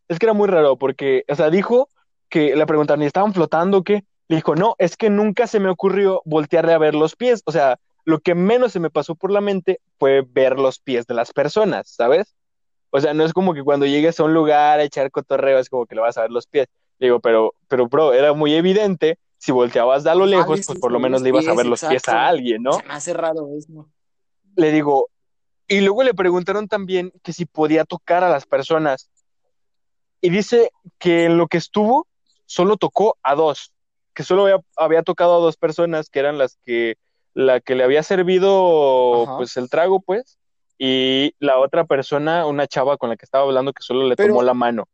[0.07, 1.87] Es que era muy raro porque, o sea, dijo
[2.29, 4.03] que le preguntaron, ¿y estaban flotando o qué?
[4.27, 7.41] Le dijo, no, es que nunca se me ocurrió voltearle a ver los pies.
[7.45, 11.05] O sea, lo que menos se me pasó por la mente fue ver los pies
[11.07, 12.35] de las personas, ¿sabes?
[12.89, 15.69] O sea, no es como que cuando llegues a un lugar a echar cotorreo es
[15.69, 16.67] como que le vas a ver los pies.
[16.99, 19.17] Le digo, pero, pero, bro, era muy evidente.
[19.37, 21.65] Si volteabas de a lo lejos, pues por lo menos le ibas a pies, ver
[21.65, 22.73] los pies a alguien, ¿no?
[22.73, 23.89] Se me hace raro eso.
[24.55, 25.07] le digo,
[25.67, 29.09] y luego le preguntaron también que si podía tocar a las personas.
[30.19, 32.07] Y dice que en lo que estuvo,
[32.45, 33.73] solo tocó a dos,
[34.13, 36.97] que solo había, había tocado a dos personas, que eran las que,
[37.33, 39.37] la que le había servido Ajá.
[39.37, 40.37] pues el trago, pues,
[40.77, 44.29] y la otra persona, una chava con la que estaba hablando, que solo le Pero-
[44.33, 44.85] tomó la mano.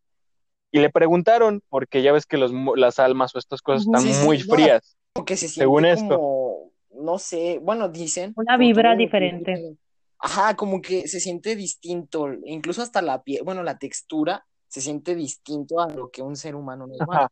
[0.72, 4.14] Y le preguntaron, porque ya ves que los, las almas o estas cosas están Sí,
[4.14, 4.98] sí, muy frías.
[5.14, 6.16] Como que se siente Según esto.
[6.20, 6.72] como,
[7.04, 8.34] no sé, bueno, dicen.
[8.36, 9.78] Una vibra diferente.
[10.20, 15.16] Ajá, como que se siente distinto, incluso hasta la piel, bueno, la textura se siente
[15.16, 17.18] distinto a lo que un ser humano normal.
[17.18, 17.32] Ajá.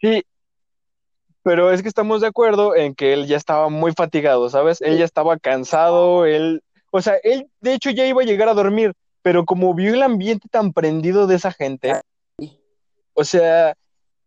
[0.00, 0.22] Sí,
[1.46, 4.80] pero es que estamos de acuerdo en que él ya estaba muy fatigado, ¿sabes?
[4.80, 8.54] Él ya estaba cansado, él, o sea, él de hecho ya iba a llegar a
[8.54, 12.00] dormir, pero como vio el ambiente tan prendido de esa gente,
[13.14, 13.76] o sea,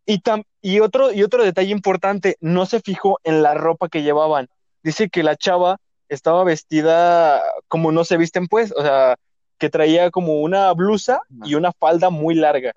[0.06, 4.02] y, tam- y otro, y otro detalle importante, no se fijó en la ropa que
[4.02, 4.48] llevaban.
[4.82, 5.76] Dice que la chava
[6.08, 9.18] estaba vestida como no se visten pues, o sea,
[9.58, 12.72] que traía como una blusa y una falda muy larga.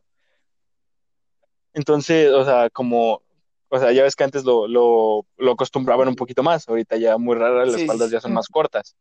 [1.74, 3.22] Entonces, o sea, como,
[3.74, 7.16] o sea, ya ves que antes lo, lo, lo acostumbraban un poquito más, ahorita ya
[7.18, 8.96] muy rara, las Sí, faldas sí, ya son más cortas.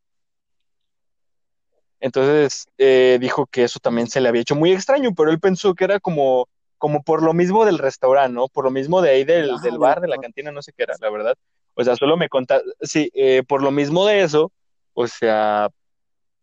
[2.00, 5.76] Entonces, eh, dijo que eso también se le había hecho muy extraño, pero él pensó
[5.76, 8.48] que era como, como por lo mismo del restaurante, ¿no?
[8.48, 10.96] Por lo mismo de ahí del, del bar, de la cantina, no sé qué era,
[11.02, 11.36] la verdad.
[11.76, 14.52] O sea, solo me contaba, sí, eh, por lo mismo de eso,
[14.94, 15.70] o sea,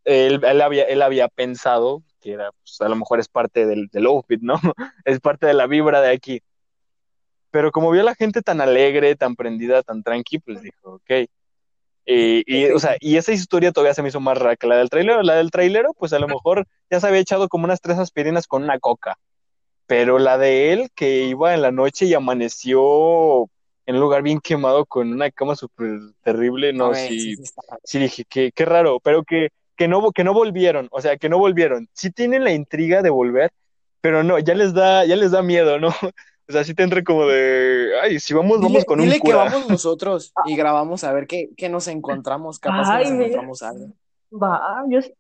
[0.05, 3.89] él, él había, él había pensado que era, pues, a lo mejor es parte del,
[3.93, 4.55] del outfit, ¿no?
[5.05, 6.43] Es parte de la vibra de aquí.
[7.51, 11.29] Pero como vio a la gente tan alegre, tan prendida, tan tranqui, pues dijo, ok.
[12.05, 14.77] Y, y, o sea, y esa historia todavía se me hizo más rara que la
[14.77, 15.23] del trailero.
[15.23, 18.47] La del trailero, pues a lo mejor ya se había echado como unas tres aspirinas
[18.47, 19.19] con una coca.
[19.87, 23.49] Pero la de él, que iba en la noche y amaneció
[23.89, 27.53] en un lugar bien quemado con una cama súper terrible, no, ver, sí, sí, sí
[27.85, 31.31] sí dije, qué, qué raro, pero que, que, no, que no volvieron, o sea, que
[31.31, 31.89] no volvieron.
[31.95, 33.51] Sí tienen la intriga de volver,
[34.03, 35.89] pero no, ya les da, ya les da miedo, ¿no?
[36.49, 39.17] O sea, sí te entra como de, ay, si vamos, Dile, vamos con un dile
[39.17, 39.37] que cura.
[39.45, 42.59] vamos nosotros y grabamos a ver qué, qué nos encontramos.
[42.59, 43.25] Capaz que Ay, nos mira.
[43.27, 43.87] encontramos algo.
[44.33, 45.13] Va, yo sí-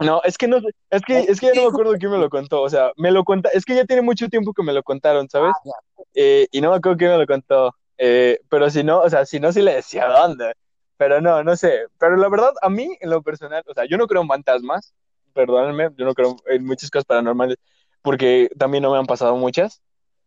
[0.00, 2.18] No, es que no sé, es que, es que ya no me acuerdo quién me
[2.18, 4.72] lo contó, o sea, me lo conta, es que ya tiene mucho tiempo que me
[4.72, 5.52] lo contaron, ¿sabes?
[5.66, 6.02] Ah.
[6.14, 9.26] Eh, y no me acuerdo quién me lo contó, eh, pero si no, o sea,
[9.26, 10.54] si no, sí le decía dónde,
[10.96, 13.98] pero no, no sé, pero la verdad, a mí, en lo personal, o sea, yo
[13.98, 14.94] no creo en fantasmas,
[15.34, 17.58] perdónenme, yo no creo en muchas cosas paranormales,
[18.00, 19.82] porque también no me han pasado muchas,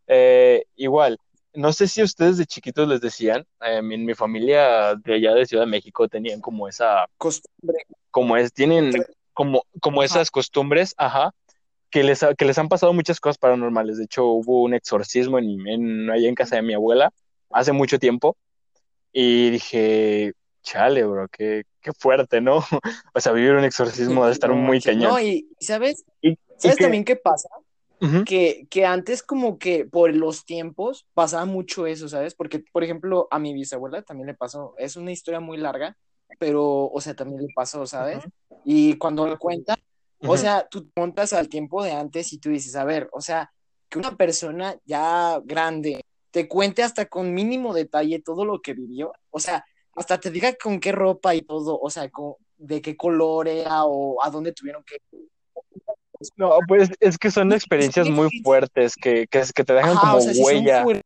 [0.06, 1.18] Eh, igual,
[1.54, 5.46] no sé si ustedes de chiquitos les decían, eh, en mi familia de allá de
[5.46, 7.84] Ciudad de México tenían como esa Costumbre.
[8.10, 8.92] como es, tienen
[9.32, 10.06] como, como Ajá.
[10.06, 11.32] esas costumbres, ajá,
[11.90, 13.98] que les, ha- que les han pasado muchas cosas paranormales.
[13.98, 17.12] De hecho, hubo un exorcismo en, en, allá en casa de mi abuela
[17.50, 18.36] hace mucho tiempo
[19.12, 22.58] y dije, chale, bro, qué, qué fuerte, ¿no?
[23.14, 25.12] O sea, vivir un exorcismo debe estar muy cañón.
[25.12, 26.04] No, y y ¿sabes?
[26.20, 27.48] Y, y ¿Sabes que, también qué pasa?
[28.24, 32.34] Que, que antes como que por los tiempos pasaba mucho eso, ¿sabes?
[32.34, 35.96] Porque, por ejemplo, a mi bisabuela también le pasó, es una historia muy larga,
[36.38, 38.24] pero, o sea, también le pasó, ¿sabes?
[38.64, 39.76] Y cuando lo cuenta,
[40.24, 40.38] o ujú.
[40.38, 43.52] sea, tú te montas al tiempo de antes y tú dices, a ver, o sea,
[43.88, 49.12] que una persona ya grande te cuente hasta con mínimo detalle todo lo que vivió,
[49.30, 49.64] o sea,
[49.94, 53.84] hasta te diga con qué ropa y todo, o sea, con- de qué color era
[53.84, 54.96] o a dónde tuvieron que...
[56.36, 60.16] No, pues es que son experiencias muy fuertes que, que, que te dejan Ajá, como
[60.16, 60.84] o sea, huella.
[60.90, 61.02] eh,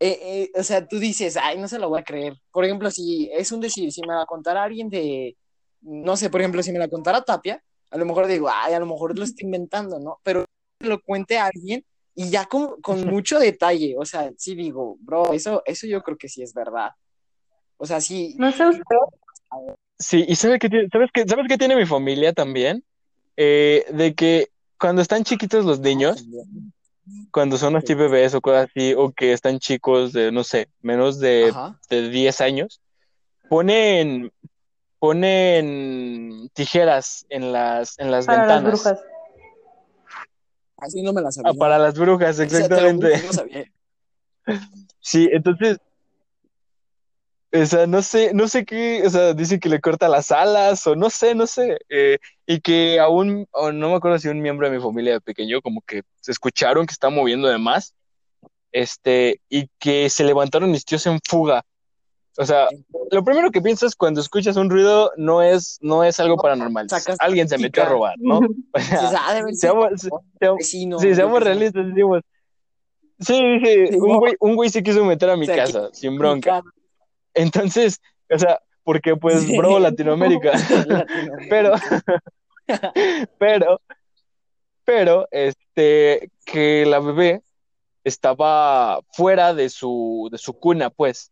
[0.00, 2.34] eh, o sea, tú dices, ay, no se lo voy a creer.
[2.52, 5.36] Por ejemplo, si es un decir, si me la contara alguien de,
[5.80, 8.80] no sé, por ejemplo, si me la contara Tapia, a lo mejor digo, ay, a
[8.80, 10.18] lo mejor lo estoy inventando, ¿no?
[10.22, 10.44] Pero
[10.78, 14.96] que lo cuente a alguien y ya con, con mucho detalle, o sea, sí digo,
[15.00, 16.90] bro, eso, eso yo creo que sí es verdad.
[17.76, 18.82] O sea, sí, no sé usted.
[19.98, 22.84] Sí, y ¿sabes qué tiene, sabes qué, sabes qué tiene mi familia también?
[23.36, 26.24] Eh, de que cuando están chiquitos los niños,
[27.30, 31.18] cuando son así bebés o cosas así, o que están chicos de, no sé, menos
[31.18, 31.78] de, Ajá.
[31.90, 32.80] de 10 años,
[33.48, 34.30] ponen,
[34.98, 38.72] ponen tijeras en las, en las Para las ventanas.
[38.72, 39.00] brujas.
[40.76, 41.50] Así no me la sabía.
[41.50, 43.22] Ah, para las brujas, O sea, exactamente.
[43.26, 43.64] no sabía.
[45.00, 45.78] Sí, entonces,
[47.54, 50.84] o sea, no sé, no sé qué, o sea, dice que le corta las alas,
[50.88, 54.40] o no sé, no sé, eh, y que aún, o no me acuerdo si un
[54.40, 57.94] miembro de mi familia de pequeño, como que se escucharon que está moviendo de más,
[58.72, 61.64] este, y que se levantaron mis tíos en fuga.
[62.36, 62.66] O sea,
[63.12, 67.16] lo primero que piensas cuando escuchas un ruido no es, no es algo paranormal, Sacas
[67.20, 68.40] alguien se metió a robar, ¿no?
[68.74, 69.90] O sea, ah, seamos,
[70.58, 70.88] sí,
[71.38, 72.22] realistas, decimos,
[73.20, 75.90] sí, dije, Sí, un güey, un güey se quiso meter a mi O sea, casa,
[75.92, 76.60] sin bronca.
[77.34, 79.56] Entonces, o sea, porque pues, Sí.
[79.56, 80.52] bro, Latinoamérica.
[80.86, 81.46] Latinoamérica.
[81.50, 81.74] Pero,
[83.38, 83.80] pero,
[84.84, 87.42] pero, este, que la bebé
[88.04, 91.30] estaba fuera de su, de su cuna, pues.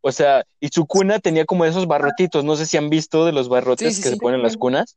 [0.00, 3.32] O sea, y su cuna tenía como esos barrotitos, no sé si han visto de
[3.32, 4.96] los barrotes Sí, sí, que se ponen en las cunas,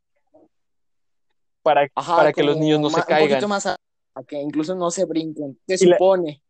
[1.63, 3.29] para, Ajá, para que los niños no se ma- Un caigan.
[3.29, 3.75] poquito más a,
[4.15, 5.57] a que incluso no se brinquen.
[5.67, 6.41] Se Y la- supone.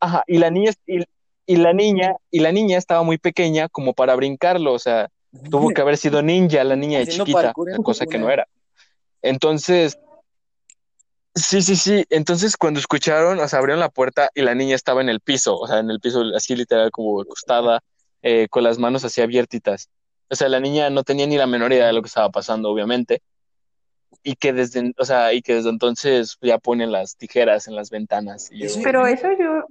[0.00, 0.98] Ajá, y la niña, y,
[1.46, 5.08] y la niña, y la niña estaba muy pequeña como para brincarlo, o sea,
[5.50, 7.52] tuvo que haber sido ninja la niña de chiquita,
[7.82, 8.46] cosa que no era.
[9.22, 9.98] Entonces,
[11.34, 12.04] sí, sí, sí.
[12.10, 15.56] Entonces, cuando escucharon, o sea, abrieron la puerta y la niña estaba en el piso,
[15.56, 17.80] o sea, en el piso, así literal, como acostada,
[18.22, 19.88] eh, con las manos así abiertitas.
[20.28, 22.70] O sea, la niña no tenía ni la menor idea de lo que estaba pasando,
[22.70, 23.22] obviamente.
[24.22, 27.90] Y que desde, o sea, y que desde entonces ya ponen las tijeras en las
[27.90, 28.48] ventanas.
[28.50, 29.66] Y yo, Pero eso yo,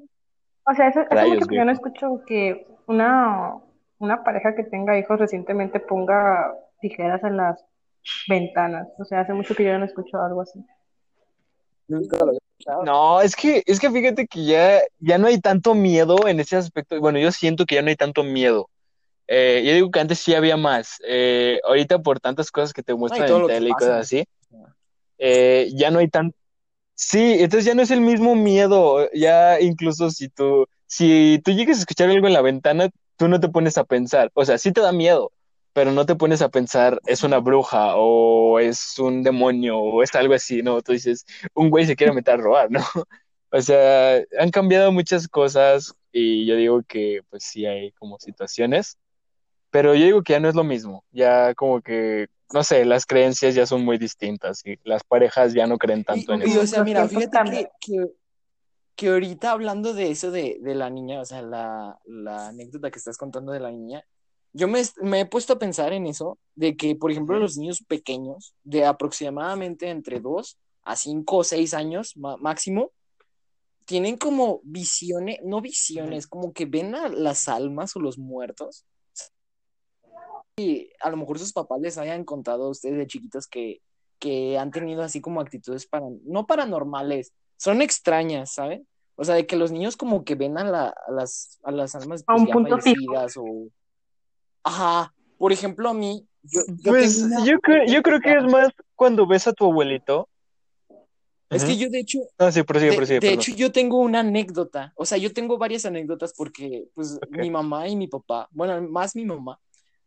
[0.66, 3.56] O sea, eso, hace Rayos, mucho que yo no escucho que una,
[4.00, 7.64] una pareja que tenga hijos recientemente ponga tijeras en las
[8.28, 8.88] ventanas.
[8.98, 10.64] O sea, hace mucho que yo no escucho algo así.
[11.88, 12.84] Nunca lo había escuchado.
[12.84, 16.58] No, es que, es que fíjate que ya, ya no hay tanto miedo en ese
[16.58, 17.00] aspecto.
[17.00, 18.70] Bueno, yo siento que ya no hay tanto miedo.
[19.28, 21.02] Eh, yo digo que antes sí había más.
[21.08, 24.26] Eh, ahorita por tantas cosas que te muestran en tele y cosas así,
[25.18, 26.34] eh, ya no hay tan...
[27.04, 29.10] Sí, entonces ya no es el mismo miedo.
[29.14, 33.40] Ya incluso si tú, si tú llegas a escuchar algo en la ventana, tú no
[33.40, 34.30] te pones a pensar.
[34.36, 35.32] O sea, sí te da miedo,
[35.74, 40.14] pero no te pones a pensar, es una bruja o es un demonio o es
[40.16, 40.82] algo así, ¿no?
[40.84, 42.82] Tú dices, un güey se quiere meter a robar, ¿no?
[43.54, 48.98] O sea, han cambiado muchas cosas y yo digo que pues sí hay como situaciones,
[49.72, 53.06] pero yo digo que ya no es lo mismo, ya como que, no sé, las
[53.06, 56.52] creencias ya son muy distintas y las parejas ya no creen Y, tanto en y,
[56.52, 56.62] eso.
[56.62, 58.12] o sea, mira, fíjate que, que,
[58.96, 63.00] que ahorita hablando de eso de, de la niña, o sea, la, la anécdota que
[63.00, 64.04] estás contando de la niña,
[64.54, 67.84] yo me, me he puesto a pensar en eso, de que, por ejemplo, los niños
[67.88, 72.92] pequeños, de aproximadamente entre 2 a 5 o 6 años máximo,
[73.86, 78.86] tienen como visiones, no visiones, como que ven a las almas o los muertos.
[80.58, 83.82] Y a lo mejor sus papás les hayan contado a ustedes de chiquitos que,
[84.20, 88.88] que han tenido así como actitudes para, no paranormales, son extrañas, ¿saben?
[89.16, 91.96] O sea, de que los niños como que ven a, la- a las, a las
[91.96, 93.14] almas A un ya punto fijo.
[93.14, 93.68] fallecidas o...
[94.64, 98.44] Ajá, por ejemplo, a mí, yo, yo Pues una yo creo, yo creo que es
[98.44, 100.28] más cuando ves a tu abuelito.
[101.50, 104.20] Es que yo de hecho, No, sí, prosigue, De, prosigue, de hecho, yo tengo una
[104.22, 108.82] anécdota, o sea, yo tengo varias anécdotas porque, pues, mi mamá y mi papá, bueno,
[108.90, 109.60] más mi mamá,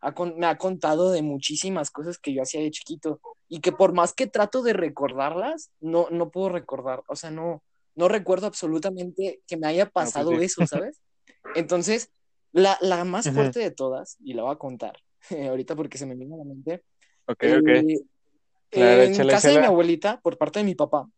[0.05, 3.73] ha con- me ha contado de muchísimas cosas que yo hacía de chiquito y que
[3.73, 7.62] por más que trato de recordarlas, no, no puedo recordar, o sea, no,
[7.95, 10.45] no recuerdo absolutamente que me haya No, pues pasado sí.
[10.45, 11.01] eso, ¿sabes?
[11.55, 12.11] Entonces,
[12.53, 14.97] la, la más fuerte de todas, y la voy a contar
[15.49, 16.83] ahorita porque se me viene a la mente,
[17.27, 18.05] Ok, eh, ok.
[18.71, 21.09] Claro, en échala, casa de mi abuelita, por parte de mi papá,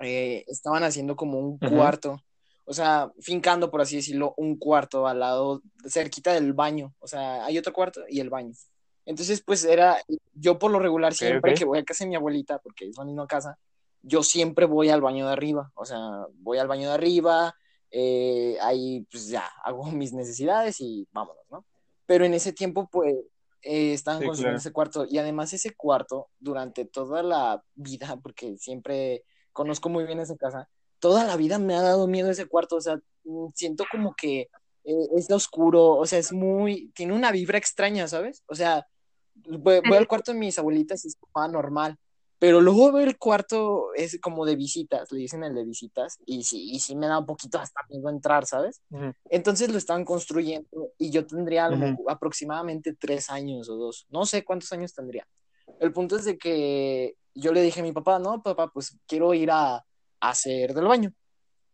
[0.00, 2.20] eh, estaban haciendo como un cuarto,
[2.64, 7.44] o sea, fincando, por así decirlo, un cuarto al lado, cerquita del baño, o sea,
[7.44, 8.52] hay otro cuarto y el baño.
[9.06, 9.98] Entonces, pues era,
[10.32, 11.54] yo por lo regular Ok, siempre ok.
[11.54, 13.58] que voy a casa de mi abuelita, porque es la misma casa,
[14.02, 15.98] yo siempre voy al baño de arriba, o sea,
[16.34, 17.54] voy al baño de arriba,
[17.90, 21.66] eh, ahí pues ya hago mis necesidades y vámonos, ¿no?
[22.06, 23.14] Pero en ese tiempo, pues,
[23.62, 24.58] eh, estaban Sí, construyendo claro.
[24.58, 30.20] ese cuarto y además ese cuarto, durante toda la vida, porque siempre conozco muy bien
[30.20, 30.68] esa casa,
[31.04, 34.48] toda la vida me ha dado miedo ese cuarto, o sea, mm, siento como que
[34.84, 38.42] eh, es oscuro, o sea, es muy, tiene una vibra extraña, ¿sabes?
[38.46, 38.86] O sea,
[39.34, 41.98] voy, voy al cuarto de mis abuelitas y es como, ah, normal,
[42.38, 46.42] pero luego veo el cuarto, es como de visitas, le dicen el de visitas, y
[46.42, 48.80] sí, y sí me da un poquito hasta miedo entrar, ¿sabes?
[48.88, 49.12] Ujú.
[49.28, 51.76] Entonces lo estaban construyendo y yo tendría Ujú.
[51.76, 55.28] mejor aproximadamente tres años o dos, no sé cuántos años tendría.
[55.80, 59.34] El punto es de que yo le dije a mi papá, no, papá, pues quiero
[59.34, 59.84] ir a
[60.30, 61.12] hacer del baño.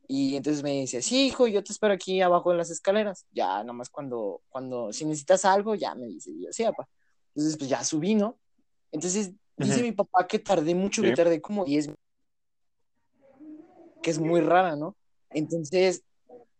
[0.08, 3.26] Y entonces me dice, sí, hijo, yo te espero aquí abajo en las escaleras.
[3.30, 6.88] Ya, nomás cuando, cuando, si necesitas algo, ya me dice, y yo, sí, papá.
[7.34, 8.36] Entonces, pues ya subí, ¿no?
[8.90, 9.82] Entonces dice Ujú.
[9.82, 12.04] mi papá que tardé mucho, que tardé como 10 minutos,
[14.02, 14.96] que es muy rara, ¿no?
[15.30, 16.02] Entonces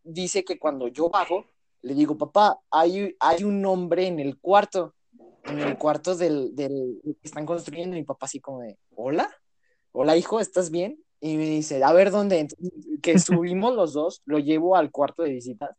[0.05, 1.45] dice que cuando yo bajo,
[1.83, 4.95] le digo, papá, hay, hay un hombre en el cuarto,
[5.45, 7.97] en el cuarto del, del que están construyendo.
[7.97, 9.29] Y mi papá así como de, hola,
[9.93, 11.03] hola hijo, ¿estás bien?
[11.21, 12.41] Y me dice, a ver dónde.
[12.41, 15.71] Entonces, que subimos los dos, lo llevo al cuarto de visitas.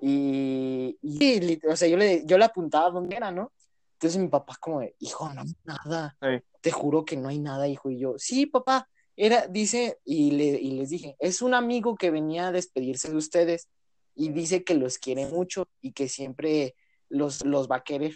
[0.00, 3.52] Y, y, o sea, yo le, yo le apuntaba dónde era, ¿no?
[3.94, 6.16] Entonces mi papá como de, hijo, no hay nada.
[6.20, 6.44] Sí.
[6.60, 7.90] Te juro que no hay nada, hijo.
[7.90, 8.88] Y yo, sí, papá.
[9.16, 13.16] Era, dice, y, le, y les dije, es un amigo que venía a despedirse de
[13.16, 13.68] ustedes
[14.14, 16.74] y dice que los quiere mucho y que siempre
[17.08, 18.14] los, los va a querer.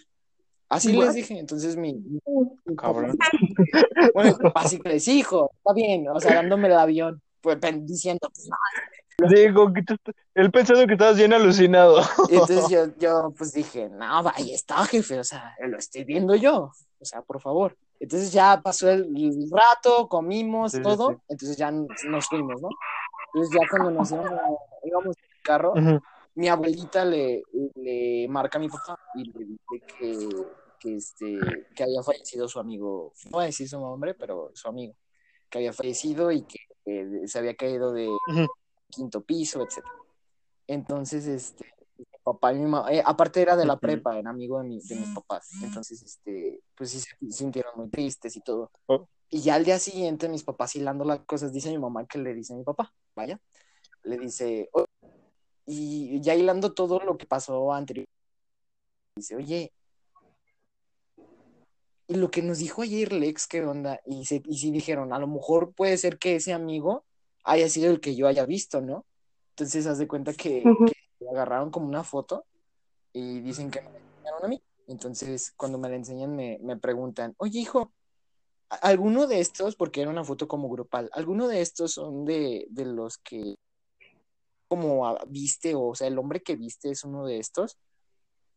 [0.71, 1.07] Así What?
[1.07, 1.39] les dije.
[1.39, 2.03] Entonces mi,
[2.79, 3.19] Cabrón.
[4.15, 7.21] bueno, mi papá sí que le dice, hijo, está bien, o sea, dándome el avión,
[7.41, 8.49] pues diciendo, pues.
[9.29, 9.83] Digo, que
[10.35, 12.01] él pensando que estabas bien alucinado.
[12.31, 16.35] Y entonces yo, yo pues dije, no, ahí está, jefe, o sea, lo estoy viendo
[16.35, 17.77] yo, o sea, por favor.
[17.99, 21.17] Entonces ya pasó el, el rato, comimos Sí, todo, sí.
[21.29, 22.69] entonces ya nos fuimos, ¿no?
[23.35, 24.41] Entonces ya cuando nos íbamos,
[24.85, 25.75] íbamos en el carro,
[26.35, 27.43] mi abuelita le,
[27.75, 30.29] le marca a mi papá y le dice que,
[30.81, 34.67] que, este, que había fallecido su amigo, no voy a decir su nombre, pero su
[34.69, 34.95] amigo,
[35.49, 38.47] que había fallecido y que eh, se había caído de Ujú.
[38.89, 39.85] quinto piso, etc.
[40.67, 41.65] Entonces, este,
[41.99, 43.81] mi papá y mi mamá, eh, aparte era de la Ujú.
[43.81, 47.89] prepa, era amigo de, mi- de mis papás, entonces, este, pues sí se sintieron muy
[47.91, 48.71] tristes y todo.
[48.87, 49.07] Oh.
[49.29, 52.35] Y ya al día siguiente, mis papás hilando las cosas, dice mi mamá que le
[52.35, 53.39] dice a mi papá, vaya,
[54.03, 54.87] le dice, "Oye,
[55.67, 58.07] y ya hilando todo lo que pasó anterior,
[59.17, 59.73] dice, oye,
[62.11, 64.01] y lo que nos dijo ayer Lex, ¿qué onda?
[64.05, 67.05] Y, se, y sí dijeron, a lo mejor puede ser que ese amigo
[67.45, 69.07] haya sido el que yo haya visto, ¿no?
[69.51, 70.65] Entonces, haz de cuenta que,
[71.31, 72.45] agarraron como una foto
[73.13, 74.61] y dicen que me la enseñaron a mí.
[74.89, 77.93] Entonces, cuando me la enseñan, me, me preguntan, oye, hijo,
[78.71, 82.67] ¿a- ¿alguno de estos, porque era una foto como grupal, ¿alguno de estos son de,
[82.71, 83.55] de los que
[84.67, 87.79] como ah, viste, o, sea, el hombre que viste es uno de estos?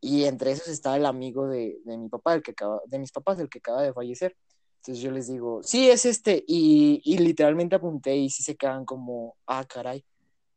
[0.04, 3.12] Y entre esos estaba el amigo de, de mi papá, el que acaba, de mis
[3.12, 4.36] papás, el que acaba de fallecer.
[4.82, 6.43] Entonces yo les digo, sí, es este.
[6.47, 10.04] Y, y literalmente apunté y sí se quedan como, ah, caray.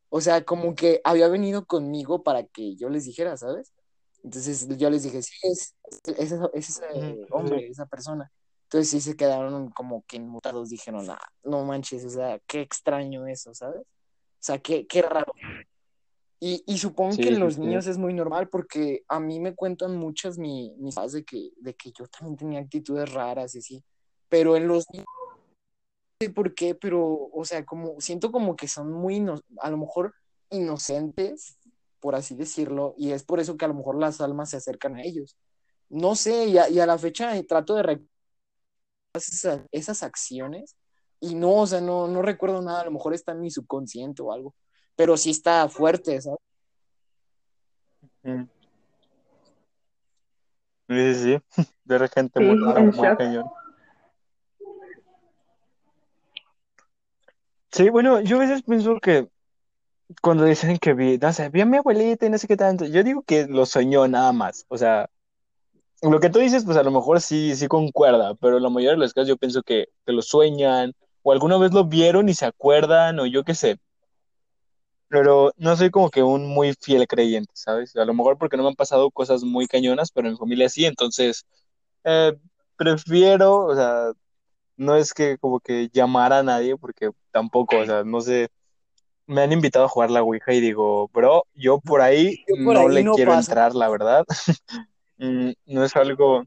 [0.09, 3.73] O sea, como que había venido conmigo para que yo les dijera, ¿sabes?
[4.25, 5.75] Entonces yo les dije, sí, es,
[6.07, 8.31] es, es- es ese hombre, esa persona.
[8.65, 13.27] Entonces sí se quedaron como que inmutados, dijeron, ah, no manches, o sea, qué extraño
[13.29, 13.83] eso, ¿sabes?
[13.83, 13.85] O
[14.41, 15.33] sea, qué, qué raro.
[16.39, 17.61] Y, y supongo Sí, que en los sí.
[17.61, 21.51] niños es muy normal porque a mí me cuentan muchas mi, mis papás de que,
[21.57, 23.85] de que yo también tenía actitudes raras y así.
[24.29, 25.07] Pero en los niños,
[26.21, 29.25] no sé por qué, pero, o sea, como siento como que son muy,
[29.61, 30.15] a lo mejor
[30.51, 31.59] inocentes,
[32.01, 34.97] por así decirlo, y es por eso que a lo mejor las almas se acercan
[34.97, 35.37] a ellos.
[35.89, 38.09] No sé, y a, y a la fecha eh, trato de recordar
[39.15, 40.77] esas, esas acciones
[41.21, 44.23] y no, o sea, no, no recuerdo nada, a lo mejor está en mi subconsciente
[44.23, 44.55] o algo,
[44.97, 46.39] pero sí está fuerte, ¿sabes?
[48.25, 48.49] Sí,
[50.89, 51.39] sí, sí.
[51.85, 53.45] Ver gente Sí, muy, muy cañón.
[57.71, 59.29] Sí, bueno, yo a veces pienso que
[60.23, 62.87] cuando dicen que vi, no sé, vi a mi abuelita y no sé qué tanto,
[62.87, 64.65] yo digo que lo soñó nada más.
[64.69, 65.11] O sea,
[66.03, 68.99] lo que tú dices, pues a lo mejor sí, sí concuerda, pero la mayoría de
[68.99, 72.47] los casos yo pienso que, que lo sueñan, o alguna vez lo vieron y se
[72.47, 73.79] acuerdan, o yo qué sé.
[75.09, 77.95] Pero no soy como que un muy fiel creyente, ¿sabes?
[77.97, 80.69] A lo mejor porque no me han pasado cosas muy cañonas, pero en mi familia
[80.69, 81.47] sí, entonces
[82.05, 82.35] eh,
[82.77, 84.13] prefiero, o sea,
[84.77, 88.49] no es que como que llamar a nadie, porque tampoco, o sea, no sé,
[89.27, 92.77] me han invitado a jugar la Ouija y digo, bro, yo por ahí yo por
[92.77, 93.35] no ahí le no quiero paso.
[93.35, 94.25] entrar, la verdad.
[95.19, 96.45] Mm, No es algo,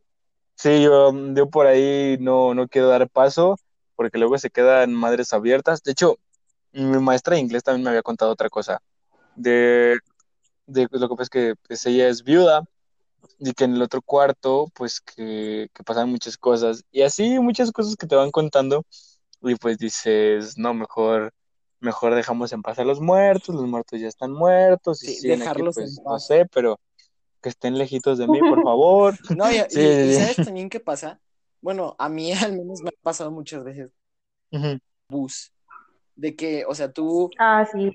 [0.56, 3.58] sí, yo, yo por ahí no, no quiero dar paso,
[3.96, 5.84] porque luego se quedan madres abiertas.
[5.84, 6.18] De hecho,
[6.74, 8.80] mi maestra de inglés también me había contado otra cosa,
[9.36, 10.00] de,
[10.68, 12.64] de lo que pasa es que pues, ella es viuda
[13.40, 17.72] y que en el otro cuarto, pues que, que pasan muchas cosas, y así muchas
[17.72, 18.86] cosas que te van contando,
[19.42, 21.34] y pues dices, no, mejor,
[21.80, 25.42] mejor dejamos en paz a los muertos, los muertos ya están muertos, y Sí, siguen
[25.44, 26.22] aquí, dejarlos en pues no paz.
[26.22, 26.80] sé, pero
[27.42, 29.16] que estén lejitos de mí, por favor.
[29.34, 31.22] No, y, Sí, y- y ¿sabes también qué pasa?
[31.62, 33.92] Bueno, a mí al menos me ha pasado muchas veces
[35.10, 35.52] bus,
[36.20, 37.92] de que, o sea, tú, Ah, sí.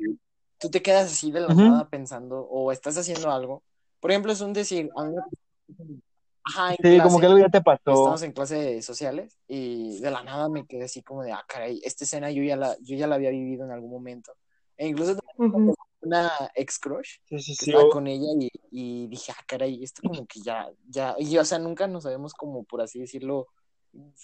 [0.58, 1.60] tú te quedas así de la ujú.
[1.62, 3.62] nada pensando o estás haciendo algo.
[4.00, 6.00] Por ejemplo, es un decir, a mí me-
[6.44, 7.80] ajá, en Sí, como que clase, algo ya te pasó.
[7.92, 11.44] estamos en clase de sociales y de la nada me quedé así como de, ah,
[11.48, 14.32] caray, esta escena yo ya la, yo ya la había vivido en algún momento.
[14.76, 15.74] E incluso Ujú.
[16.00, 17.70] una ex crush Sí, sí, que sí.
[17.70, 21.44] estaba con ella y, y dije, ah, caray, esto como que ya, ya, y o
[21.44, 23.46] sea, nunca nos sabemos como, por así decirlo,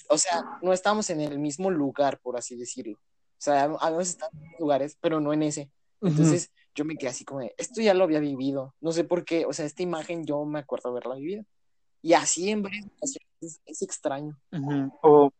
[0.09, 2.99] o sea, no estamos en el mismo lugar, por así decirlo.
[3.41, 5.71] O sea, habíamos estado en lugares, pero no en ese.
[6.03, 9.25] Entonces yo me quedé así como de, esto ya lo había vivido, no sé por
[9.25, 11.45] qué, o sea, esta imagen yo me acuerdo haberla vivido.
[12.03, 14.39] Y así en varias ocasiones es, es extraño.
[15.01, 15.31] O,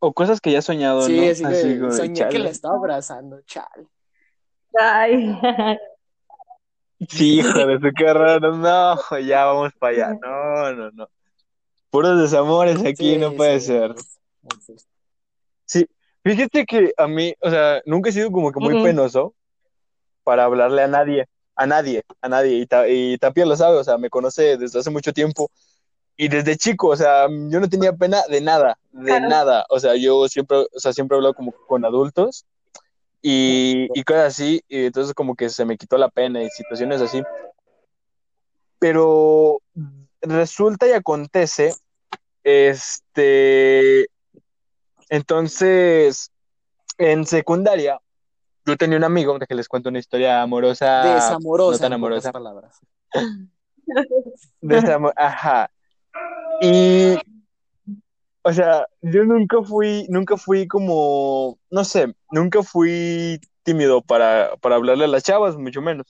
[0.00, 1.30] o cosas que ya has soñado, Sí, ¿no?
[1.30, 3.88] así Así que soñé que la estaba abrazando, chale.
[4.78, 5.38] Ay.
[7.08, 8.54] Sí, hijo de su qué raro.
[8.54, 10.18] No, ya vamos para allá.
[10.20, 11.08] No, no, no.
[11.88, 13.94] Puros desamores aquí, no Sí, puede sí, ser.
[15.70, 15.86] Sí,
[16.24, 18.82] fíjate que a mí, o sea, nunca he sido como que muy Ujú.
[18.82, 19.34] penoso
[20.24, 22.56] para hablarle a nadie, a nadie, a nadie.
[22.56, 25.48] Y, Ta- y Tapia lo sabe, o sea, me conoce desde hace mucho tiempo.
[26.16, 29.28] Y desde chico, o sea, yo no tenía pena de nada, de Claro.
[29.28, 29.64] nada.
[29.70, 32.44] O sea, yo siempre, o sea, siempre he hablado como con adultos
[33.22, 34.60] y, y cosas así.
[34.68, 37.22] Y entonces como que se me quitó la pena y situaciones así.
[38.80, 39.60] Pero
[40.20, 41.74] resulta y acontece,
[42.42, 44.08] este,
[45.10, 46.32] entonces,
[46.96, 48.00] en secundaria,
[48.64, 52.24] yo tenía un amigo, que les cuento una historia amorosa, no Desamorosa, tan en pocas
[52.26, 52.78] amorosa, palabras.
[54.62, 55.70] desamo- ajá,
[56.62, 57.16] y,
[58.42, 64.76] o sea, yo nunca fui, nunca fui como, no sé, nunca fui tímido para, para
[64.76, 66.06] hablarle a las chavas, mucho menos.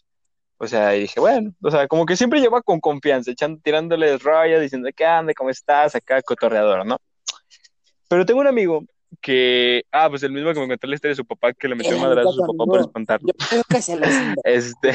[0.58, 4.22] O sea, y dije, bueno, o sea, como que siempre lleva con confianza, echando, tirándoles
[4.22, 5.32] raya, diciendo, ¿qué anda?
[5.34, 5.94] ¿Cómo estás?
[5.94, 6.98] Acá, cotorreador, ¿no?
[8.10, 8.84] Pero tengo un amigo
[9.20, 11.76] que, ah, pues el mismo que me contó la historia de su papá que le
[11.76, 13.28] metió madrazo a su papá para espantarlo.
[13.28, 14.10] Yo creo que se les.
[14.44, 14.90] Este,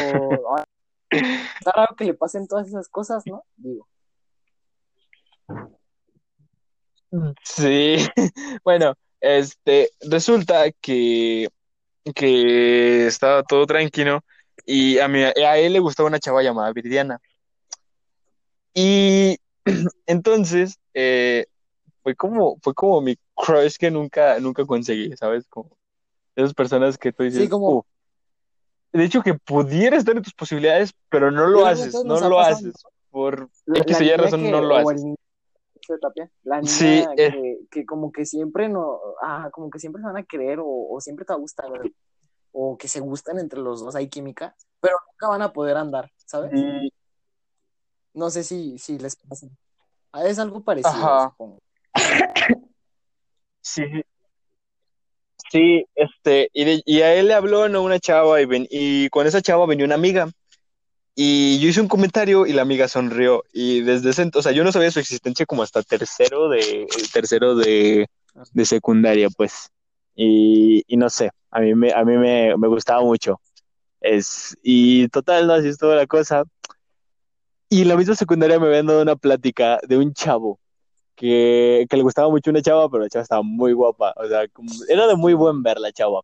[1.09, 3.45] Está raro que le pasen todas esas cosas, ¿no?
[3.55, 3.87] Digo.
[7.41, 7.95] sí,
[8.65, 11.47] bueno, este, resulta que,
[12.13, 14.25] que estaba todo tranquilo
[14.65, 17.21] y a mí, a él le gustaba una chava llamada Viridiana.
[18.73, 19.37] Y
[20.05, 21.45] entonces, eh,
[22.05, 25.47] fue como, fue como mi crush que nunca, nunca conseguí, ¿sabes?
[25.47, 25.75] Como
[26.35, 27.83] esas personas que tú dices, Sí, como-.
[28.93, 32.75] De hecho, que pudiera estar en tus posibilidades, pero no lo haces, no lo haces.
[33.09, 35.03] Por La, X la Y razón que- no lo el haces.
[36.43, 37.31] la niña Sí, eh.
[37.31, 40.65] que, que como que siempre no, ah, como que siempre se van a querer o,
[40.67, 41.65] o siempre te va a gustar
[42.51, 46.11] o que se gustan entre los dos, hay química, pero nunca van a poder andar,
[46.25, 46.51] ¿sabes?
[46.53, 46.91] Y-
[48.13, 49.47] No sé si, si les pasa.
[50.11, 51.29] Ah, Es algo parecido, Ajá.
[51.31, 51.57] supongo.
[53.61, 53.83] Sí,
[55.51, 57.83] sí, este, y, a él le habló, ¿no?
[57.83, 60.29] Una chava, y, ven- y con esa chava venía una amiga,
[61.15, 64.57] y yo hice un comentario y la amiga sonrió, y desde ese entonces, o sea,
[64.57, 68.07] yo no sabía su existencia como hasta tercero de, tercero de,
[68.53, 69.69] de secundaria, pues,
[70.15, 73.41] y, y no sé, a mí me, a mí me, me gustaba mucho,
[74.01, 76.45] es, y total, no, así es toda la cosa,
[77.69, 80.59] y en la misma secundaria me habían dado una plática de un chavo,
[81.15, 84.13] que, que le gustaba mucho una chava, pero la chava estaba muy guapa.
[84.17, 86.21] O sea, como- era de muy buen ver la chava.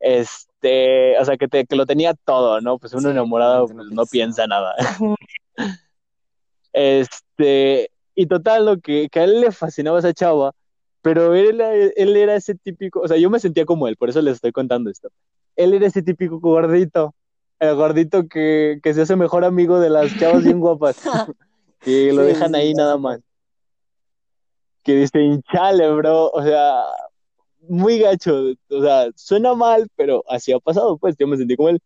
[0.00, 2.78] Este, o sea, que, te- que lo tenía todo, ¿no?
[2.78, 4.74] Pues uno Sí, enamorado pues, no piensa nada.
[6.72, 10.52] Este, y total, lo que, que a él le fascinaba esa chava,
[11.02, 14.20] pero él, él era ese típico, o sea, yo me sentía como él, por eso
[14.22, 15.08] les estoy contando esto.
[15.56, 17.14] Él era ese típico gordito,
[17.58, 20.96] el gordito que, que se hace mejor amigo de las chavas bien guapas,
[21.82, 23.20] que lo Sí, dejan ahí nada más.
[24.86, 26.80] Que dice, hinchale, bro, o sea,
[27.68, 31.70] muy gacho, o sea, suena mal, pero así ha pasado, pues, yo me sentí como
[31.70, 31.80] él.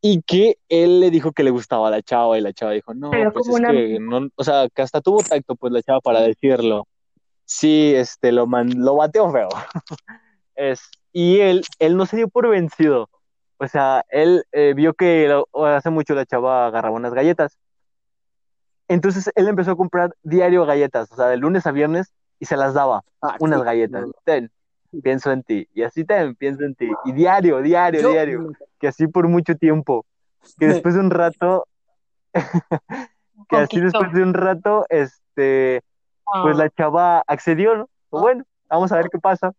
[0.00, 2.94] Y que él le dijo que le gustaba a la chava y la chava dijo,
[2.94, 5.82] no, Pero pues es una que no, o sea, que hasta tuvo tacto pues la
[5.82, 6.88] chava para decirlo.
[7.44, 9.48] Sí, este, lo man, lo bateó feo.
[10.56, 10.80] Es,
[11.12, 13.08] y él, él no se dio por vencido.
[13.58, 17.56] O sea, él eh, vio que lo- hace mucho la chava agarraba unas galletas.
[18.88, 22.56] Entonces él empezó a comprar diario galletas, o sea, de lunes a viernes, y se
[22.56, 24.06] las daba, Ah, unas sí, galletas.
[24.06, 24.12] no.
[24.24, 24.50] Ten,
[25.02, 25.68] pienso en ti.
[25.74, 26.88] Y así ten, pienso en ti.
[27.04, 30.04] Y diario, diario, Yo- diario que así por mucho tiempo,
[30.58, 31.66] que después de un rato,
[33.48, 35.82] que así después de un rato, este,
[36.42, 37.88] pues la chava accedió, ¿no?
[38.10, 39.52] Pues bueno, vamos a ver qué pasa.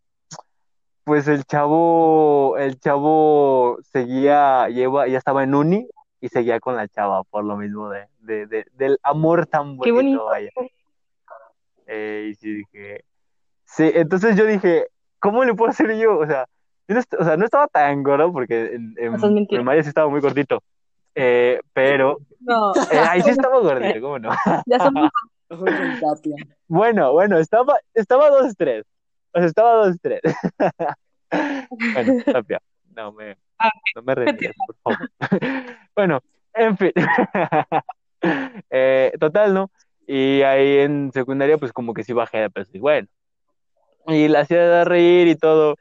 [1.03, 5.87] Pues el chavo, el chavo seguía, lleva, ya estaba en uni
[6.19, 9.91] y seguía con la chava por lo mismo de, de, de- del amor tan Qué
[9.91, 10.25] bonito, bonito.
[10.25, 10.49] vaya.
[11.85, 13.03] Eh, y sí dije,
[13.65, 14.87] sí, entonces yo dije,
[15.19, 16.17] ¿cómo le puedo hacer yo?
[16.17, 16.45] O sea,
[16.87, 20.19] yo no, o sea, no estaba tan gordo porque en, en primaria sí estaba muy
[20.21, 20.61] gordito.
[21.15, 24.29] Eh, pero No, eh, ahí sí estaba gordito, ¿cómo no?
[24.65, 25.09] ya somos.
[26.67, 28.83] Bueno, bueno, estaba, estaba 2-3.
[29.33, 30.19] O sea, estaba 2-3.
[31.93, 32.59] bueno, Tapia,
[32.93, 33.37] no me,
[33.95, 35.11] no me repitas, por favor.
[35.95, 36.21] bueno,
[36.53, 36.91] en fin.
[38.71, 39.69] Eh, total, ¿no?
[40.07, 42.71] Y ahí en secundaria, pues como que sí bajé de peso.
[42.73, 43.07] Y bueno.
[44.07, 45.75] Y la hacía dar reír y todo.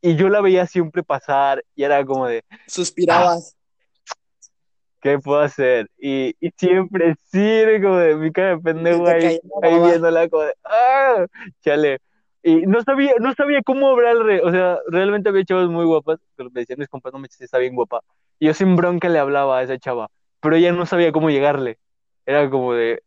[0.00, 3.56] Y yo la veía siempre pasar y era como de, Suspirabas.
[5.00, 5.90] ¿qué puedo hacer?
[5.98, 10.44] Y, y siempre, sí, era como de mi cara de pendejo ahí, ahí viéndola como
[10.44, 11.26] de, ¡ah!
[11.62, 11.98] Chale.
[12.46, 16.50] Y no sabía, no sabía cómo hablarle, o sea, realmente había chavas muy guapas, pero
[16.50, 18.02] me decían mis compas, no me está bien guapa.
[18.38, 21.78] Y yo sin bronca le hablaba a esa chava, pero ella no sabía cómo llegarle.
[22.26, 23.02] Era como de,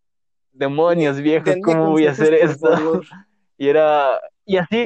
[0.54, 2.68] demonios viejos, ¿cómo voy a hacer esto?
[3.60, 4.86] Y era, y así,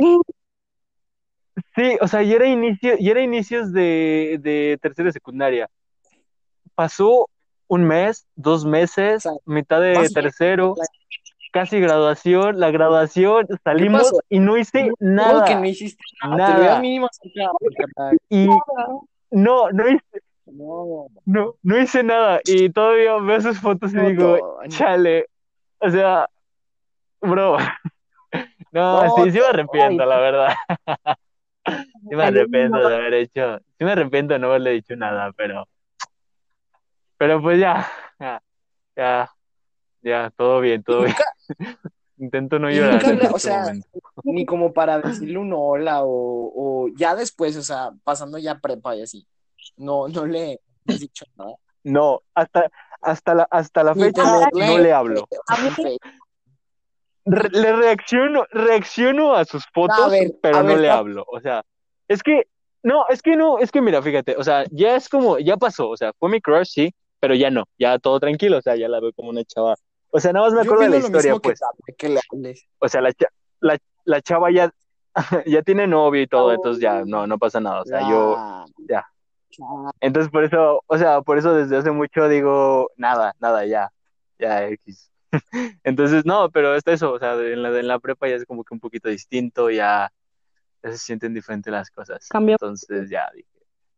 [1.76, 5.70] sí, o sea, y era inicio, y era inicios de, de tercera secundaria.
[6.74, 7.28] Pasó
[7.68, 10.76] un mes, dos meses, O sea, mitad de tercero,
[11.52, 15.45] casi graduación, la graduación, salimos y no hice ¿Cómo nada.
[15.45, 16.56] que no hiciste nada?
[16.56, 17.08] Te lo mínimo.
[18.30, 18.47] Y
[19.32, 22.41] no, no hice, No, no, no hice nada.
[22.45, 25.28] Y todavía veo sus fotos y no, digo, chale,
[25.80, 26.28] o sea,
[27.22, 27.58] bro.
[28.74, 30.54] No, No, sí, sí me arrepiento, la verdad.
[32.10, 32.89] Sí me arrepiento no.
[32.89, 35.68] de haber hecho, sí me arrepiento de no haberle dicho nada, pero,
[37.18, 37.88] pero pues ya,
[38.20, 38.41] ya,
[38.95, 39.30] ya,
[40.02, 41.16] ya, todo bien, todo bien.
[42.18, 43.88] Intento no llorar nunca en o este sea, momento.
[44.24, 48.96] ni como para decirle un hola o, o ya después, o sea, pasando ya prepa
[48.96, 49.26] y así.
[49.78, 51.56] No, no le has dicho nada.
[51.84, 52.70] No, hasta,
[53.02, 54.24] hasta la, hasta la fecha
[54.54, 55.28] no le hablo.
[57.26, 61.26] re- le reacciono, reacciono a sus fotos, A ver, pero a no ver, le hablo.
[61.28, 61.64] O sea,
[62.08, 62.48] es que,
[62.84, 65.89] no, es que no, es que mira, fíjate, o sea, ya es como, ya pasó,
[65.89, 68.88] o sea, fue mi crush, sí, pero ya no, ya todo tranquilo, o sea, ya
[68.89, 69.76] la veo como una chava.
[70.12, 71.59] O sea, nada más me Yo acuerdo de la historia, que pues.
[71.97, 72.68] Que le hables.
[72.80, 73.12] O sea, la,
[73.62, 74.72] la, la chava ya,
[75.45, 77.82] ya tiene novio y todo, entonces ya no, no pasa nada.
[77.82, 79.05] O sea, yo, Ah, ya.
[79.99, 83.91] Entonces por eso, o sea, por eso desde hace mucho digo, nada, nada, ya,
[84.39, 85.12] ya X.
[85.84, 88.64] Entonces, no, pero está eso, o sea, en la, en la prepa ya es como
[88.64, 90.12] que un poquito distinto, ya,
[90.84, 92.28] ya se sienten diferentes las cosas.
[92.30, 92.55] Cambió.
[92.55, 93.47] Entonces ya dije.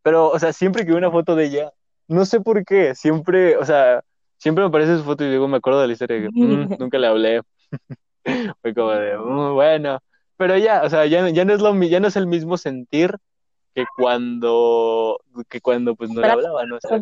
[0.01, 1.73] Pero, o sea, siempre que veo una foto de ella,
[2.07, 4.03] no sé por qué, siempre, o sea,
[4.43, 6.35] siempre me aparece su foto y luego me acuerdo de la historia de que "Mm,
[6.79, 7.41] nunca le hablé.
[8.61, 9.99] Fue como de, "Mm, bueno,
[10.37, 13.15] pero ya, o sea, ya, ya no es lo, ya no es el mismo sentir
[13.73, 15.19] que cuando,
[15.49, 16.75] que cuando pues no le hablaba, ¿no?
[16.75, 16.97] O sea.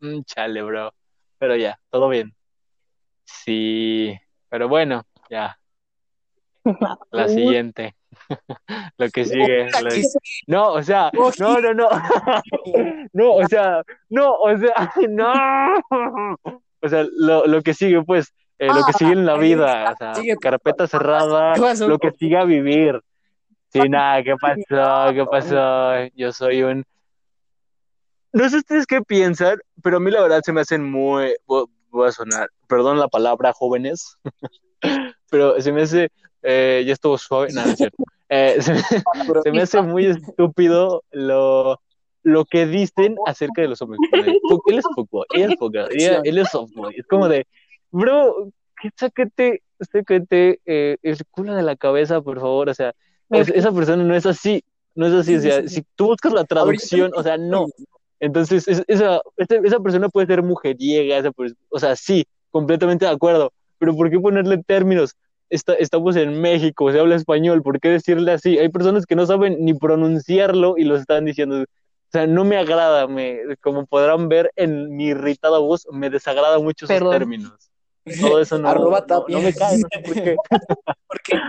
[0.00, 0.92] Mm, chale, bro.
[1.38, 2.34] Pero ya, todo bien.
[3.24, 4.12] Sí,
[4.48, 5.56] pero bueno, ya.
[7.12, 7.94] La siguiente.
[8.98, 9.70] Lo que sigue.
[9.80, 9.90] Lo-.
[10.48, 11.88] No, o sea, no, no, no.
[13.12, 15.32] No, o sea, no, o sea, no.
[16.82, 19.96] O sea, lo, lo que sigue, pues, eh, lo que sigue en la vida, o
[19.96, 20.36] sea, Sigue.
[20.36, 21.54] carpeta cerrada,
[21.86, 23.00] lo que sigue a vivir.
[23.72, 25.14] Sí, nada, ¿qué pasó?
[25.14, 26.10] ¿Qué pasó?
[26.16, 26.84] Yo soy un...
[28.32, 31.34] No sé ustedes qué piensan, pero a mí la verdad se me hacen muy...
[31.46, 34.16] vo- Voy a sonar, perdón la palabra, jóvenes,
[35.30, 36.08] pero se me hace...
[36.42, 38.04] eh, ya estuvo suave, nada, no es cierto.
[38.28, 38.80] Eh, se, me-
[39.42, 41.80] se me hace muy estúpido lo,
[42.22, 44.00] lo que dicen acerca de los hombres.
[44.10, 45.88] Como de, "Fu- Él es fútbol, ella es fútbol,
[46.24, 46.94] él es softball.
[46.94, 47.46] Es como de,
[47.90, 48.50] bro,
[48.96, 52.68] sáquete, sáquete eh, el culo de la cabeza, por favor.
[52.68, 52.92] O sea,
[53.30, 54.62] es- esa persona no es así,
[54.94, 55.36] no es así.
[55.36, 57.66] O sea, si tú buscas la traducción, o sea, no.
[58.20, 61.30] Entonces, es- esa, esa, persona puede ser mujeriega, esa
[61.70, 65.14] o sea, sí, completamente de acuerdo, pero ¿por qué ponerle términos?
[65.48, 68.58] Está- estamos en México, se habla español, ¿por qué decirle así?
[68.58, 71.64] Hay personas que no saben ni pronunciarlo y lo están diciendo.
[72.10, 76.58] O sea, no me agrada, me, como podrán ver en mi irritada voz, me desagrada
[76.58, 77.12] mucho esos Perdón.
[77.12, 77.70] términos.
[78.20, 79.36] Todo eso no, Arroba no, Tapia.
[79.36, 80.36] no me cae, no sé por qué.
[81.06, 81.40] Porque,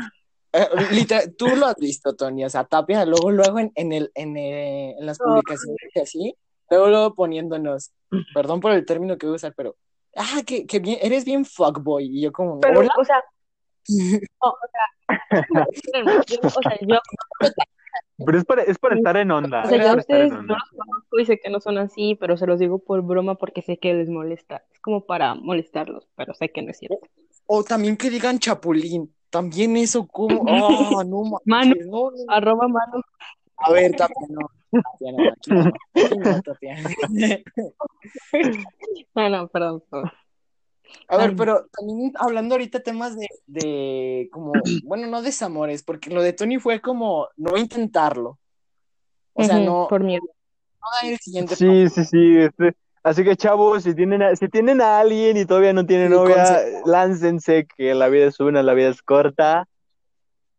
[0.53, 4.11] eh, literal, tú lo has visto, Tony, o sea, Tapia, luego, luego en, en, el,
[4.13, 6.35] en, eh, en las publicaciones y así,
[6.69, 7.89] luego, luego poniéndonos,
[8.31, 9.75] perdón por el término que voy a usar, pero,
[10.15, 13.23] ah, que, que bien, eres bien fuckboy, y yo como, Pero, hola, o sea,
[13.89, 15.07] no, o sea,
[16.55, 16.99] o sea, yo,
[18.25, 19.63] Pero es para, es para estar en onda.
[19.63, 22.59] o sea, ustedes no los conozco y sé que no son así, pero se los
[22.59, 24.63] digo por broma porque sé que les molesta.
[24.73, 26.99] Es como para molestarlos, pero sé que no es cierto.
[27.47, 31.75] o también que digan chapulín, también eso como, ah, no Mano.
[31.85, 32.17] no, no.
[32.27, 33.01] Arroba mano.
[33.57, 35.17] a ver, Tapia, no, Tapia, no,
[35.47, 35.71] no,
[36.33, 36.75] no, Tapia.
[39.13, 39.83] Ah, no, perdón.
[41.07, 41.35] A ver, Ay.
[41.35, 46.59] pero también hablando ahorita temas de, de como, bueno, no desamores, porque lo de Tony
[46.59, 48.39] fue como no intentarlo.
[49.33, 50.23] O sea, no, Por miedo.
[50.25, 52.37] no dar el siguiente Sí, sí, sí.
[52.37, 56.09] este, Así que, chavos, si tienen a, si tienen a alguien y todavía no tienen
[56.09, 59.67] Sí, novia, láncense, que la vida es una, la vida es corta.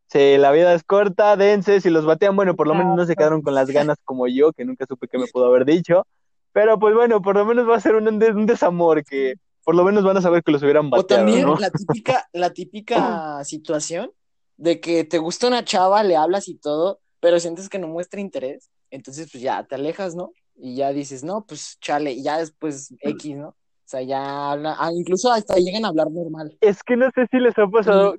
[0.08, 3.14] Sí, la vida es corta, dense, si los batean, bueno, por lo menos no se
[3.14, 6.04] quedaron con las ganas como yo, que nunca supe qué me pudo haber dicho.
[6.52, 9.34] Pero pues bueno, por lo menos va a ser un, un desamor, que
[9.64, 11.56] por lo menos van a saber que los hubieran O bateado, también ¿no?
[11.56, 14.10] la típica, la típica situación
[14.56, 18.20] de que te gusta una chava, le hablas y todo, pero sientes que no muestra
[18.20, 20.32] interés, entonces pues ya te alejas, ¿no?
[20.54, 23.48] Y ya dices, no, pues chale, y ya después X, ¿no?
[23.48, 23.56] O
[23.92, 26.56] sea, ya habla, ah, incluso hasta llegan a hablar normal.
[26.60, 28.16] Es que no sé si les ha pasado,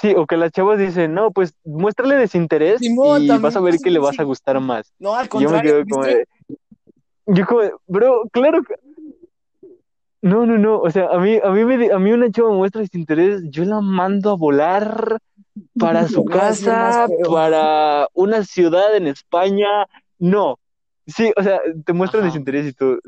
[0.00, 3.60] sí, o que las chavas dicen, no, pues muéstrale desinterés Simón, y también vas a
[3.60, 4.92] ver que le vas a gustar más.
[4.98, 6.28] No, al Y yo me contrario, quedo como de,
[7.26, 8.74] yo como de, bro, claro que,
[10.22, 12.56] no, no, no, o sea, a mí, a mí, me, a mí una chava me
[12.56, 15.18] muestra desinterés, yo la mando a volar
[15.78, 19.86] para su casa, para una ciudad en España,
[20.18, 20.58] no,
[21.06, 23.00] sí, o sea, te muestran desinterés y tú,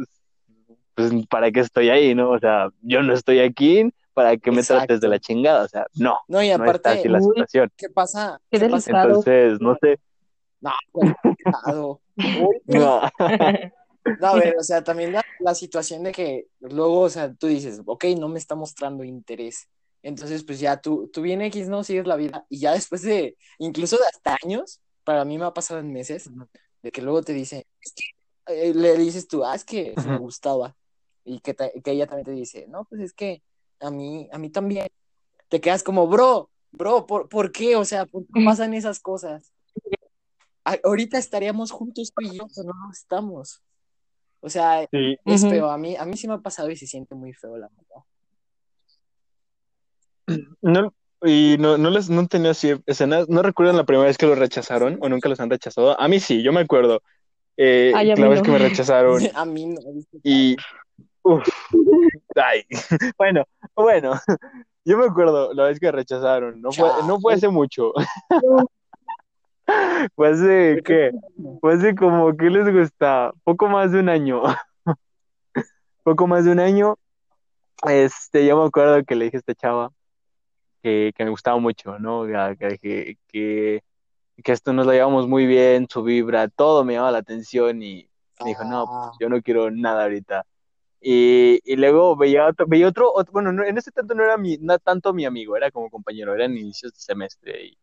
[0.95, 2.31] pues, ¿para qué estoy ahí, no?
[2.31, 5.87] O sea, yo no estoy aquí para que me trates de la chingada, o sea,
[5.95, 7.25] no, No, y no está aparte, así la Uy.
[7.29, 7.71] situación.
[7.77, 8.41] ¿qué pasa?
[8.51, 8.91] Qué ¿Qué pasa?
[8.91, 9.99] Entonces, no sé,
[10.61, 11.15] No, pues,
[12.67, 13.01] no.
[14.21, 17.47] No, a ver, o sea, también la, la situación de que luego, o sea, tú
[17.47, 19.69] dices, ok, no me está mostrando interés.
[20.03, 21.85] Entonces, pues ya tú, tú bien X, ¿no?
[21.85, 22.45] Sigues la vida.
[22.49, 26.29] Y ya después de, incluso de hasta años, para mí me ha pasado en meses,
[26.83, 28.03] de que luego te dice, es que,
[28.71, 30.77] eh, le dices tú, ah, es que sí me gustaba.
[31.25, 33.43] Y que, te- que ella también te dice, no, pues es que
[33.79, 34.89] a mí, a mí también.
[35.49, 37.77] Te quedas como, bro, bro, ¿por, por qué?
[37.77, 39.53] O sea, ¿por qué pasan esas cosas?
[40.85, 43.63] Ahorita estaríamos juntos tú y yo, pero no estamos.
[44.45, 45.71] O sea, Sí, es feo.
[45.71, 48.05] A mí, a mí sí me ha pasado y se siente muy feo, la verdad.
[50.61, 50.93] no,
[51.25, 54.35] y no, no les no tenía así escenas, no recuerdan la primera vez que lo
[54.35, 55.99] rechazaron o nunca los han rechazado.
[56.01, 57.03] A mí sí, yo me acuerdo.
[57.57, 58.45] Eh, Ay, la mí vez no.
[58.45, 59.81] que me rechazaron A mí no.
[60.25, 60.57] y
[61.23, 61.47] uf,
[62.35, 62.65] ay,
[63.19, 63.45] bueno,
[63.77, 64.15] bueno,
[64.85, 67.93] yo me acuerdo la vez que rechazaron, no fue, no fue hace mucho,
[70.17, 71.13] fue hace qué,
[71.61, 73.33] fue hace como ¿qué les gusta?
[73.45, 74.43] Poco más de un año,
[76.03, 76.97] poco más de un año,
[77.89, 79.91] este, yo me acuerdo que le dije a esta chava
[80.83, 82.25] que, que me gustaba mucho, ¿no?
[82.59, 83.83] Que, que, que,
[84.45, 88.09] esto nos lo llevamos muy bien, su vibra, todo me llamaba la atención y
[88.43, 90.45] me dijo, no, pues, yo no quiero nada ahorita.
[91.01, 94.37] Y, y luego veía otro, veía otro, otro- bueno, no, en ese tanto no era
[94.37, 97.79] mi, no tanto mi amigo, era como compañero, era en inicios de semestre y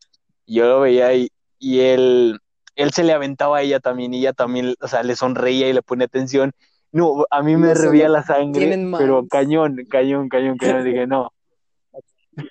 [0.48, 1.30] yo lo veía y,
[1.60, 2.40] y él,
[2.76, 5.74] él se le aventaba a ella también y ella también, o sea, le sonreía y
[5.74, 6.52] le ponía atención.
[6.92, 11.32] No, a mí me No, hervía la sangre, pero cañón, cañón, cañón, cañón, dije, no.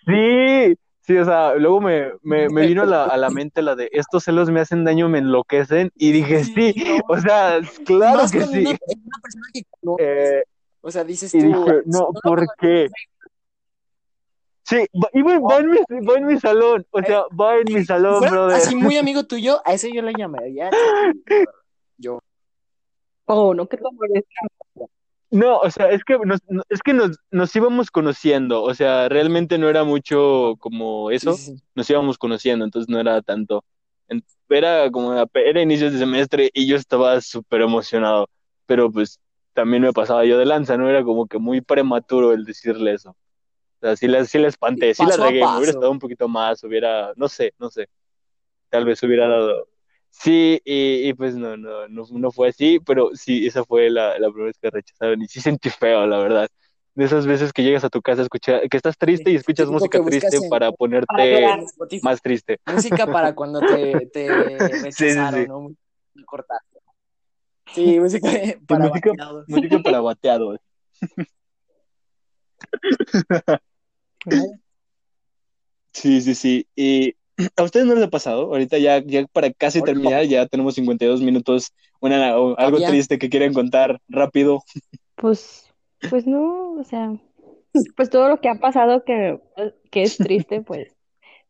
[0.06, 3.74] Sí, sí, o sea, luego me, me, me vino a la, a la mente la
[3.74, 6.98] de estos celos me hacen daño, me enloquecen, y dije, sí, no.
[7.08, 8.60] o sea, claro Más que sí.
[8.60, 9.62] una, una persona que.
[9.98, 10.42] Eh,
[10.80, 11.46] o sea, dices y tú.
[11.46, 12.88] dije, no, ¿por qué?
[14.68, 17.72] Sí, va, y va, va en mi, va en mi salón, o sea, va en
[17.72, 18.56] mi salón, brother.
[18.56, 20.70] así muy amigo tuyo, a ese yo le llamaría.
[21.96, 22.20] Yo.
[23.24, 23.78] Oh, no, que.
[25.30, 29.08] No, o sea, es que nos, no- es que nos, nos íbamos conociendo, o sea,
[29.08, 31.62] realmente no era mucho como eso, Sí, sí, sí.
[31.74, 33.64] nos íbamos conociendo, entonces no era tanto.
[34.50, 38.28] Era como, era inicios de semestre y yo estaba súper emocionado,
[38.66, 39.18] pero pues
[39.52, 43.14] también me pasaba yo de lanza, no era como que muy prematuro el decirle eso.
[43.80, 46.26] O sea, sí la, sí la espanté, sí la regué, me hubiera estado un poquito
[46.28, 47.88] más, hubiera, no sé, no sé,
[48.70, 49.68] tal vez hubiera dado.
[50.10, 54.18] Sí, y, y pues no, no, no, no fue así, pero sí, esa fue la,
[54.18, 56.48] la primera vez que rechazaron y sí sentí feo, la verdad.
[56.94, 59.74] De esas veces que llegas a tu casa escuchar, que estás triste y escuchas Típico
[59.74, 62.00] música triste en- para Para ponerte Spotify.
[62.04, 62.58] más triste.
[62.66, 64.58] Música para cuando te, te
[64.90, 65.46] sí, rechazaron, sí.
[65.46, 65.60] ¿no?
[65.60, 65.76] Muy
[66.24, 66.58] cortar.
[67.72, 68.28] Sí, música
[68.66, 69.44] para música- bateados.
[69.48, 70.58] Música para bateados.
[75.92, 76.66] Sí, sí, sí.
[76.76, 77.14] Y
[77.56, 81.20] a ustedes no les ha pasado, ahorita ya, ya para casi terminar, ya tenemos 52
[81.20, 84.62] minutos, una, algo triste que quieren contar rápido.
[85.14, 85.66] Pues,
[86.08, 87.12] pues no, o sea,
[87.96, 89.40] pues todo lo que ha pasado que,
[89.90, 90.94] que es triste, pues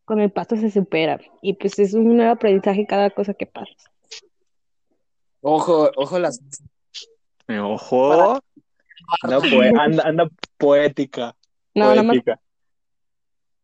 [0.04, 1.20] con el paso se supera.
[1.42, 3.72] Y pues es un nuevo aprendizaje cada cosa que pasa.
[5.40, 6.40] Ojo, ojo las.
[7.46, 8.40] Ojo,
[9.22, 11.36] anda, poe- anda, anda poética.
[11.74, 12.40] No, nada más poética.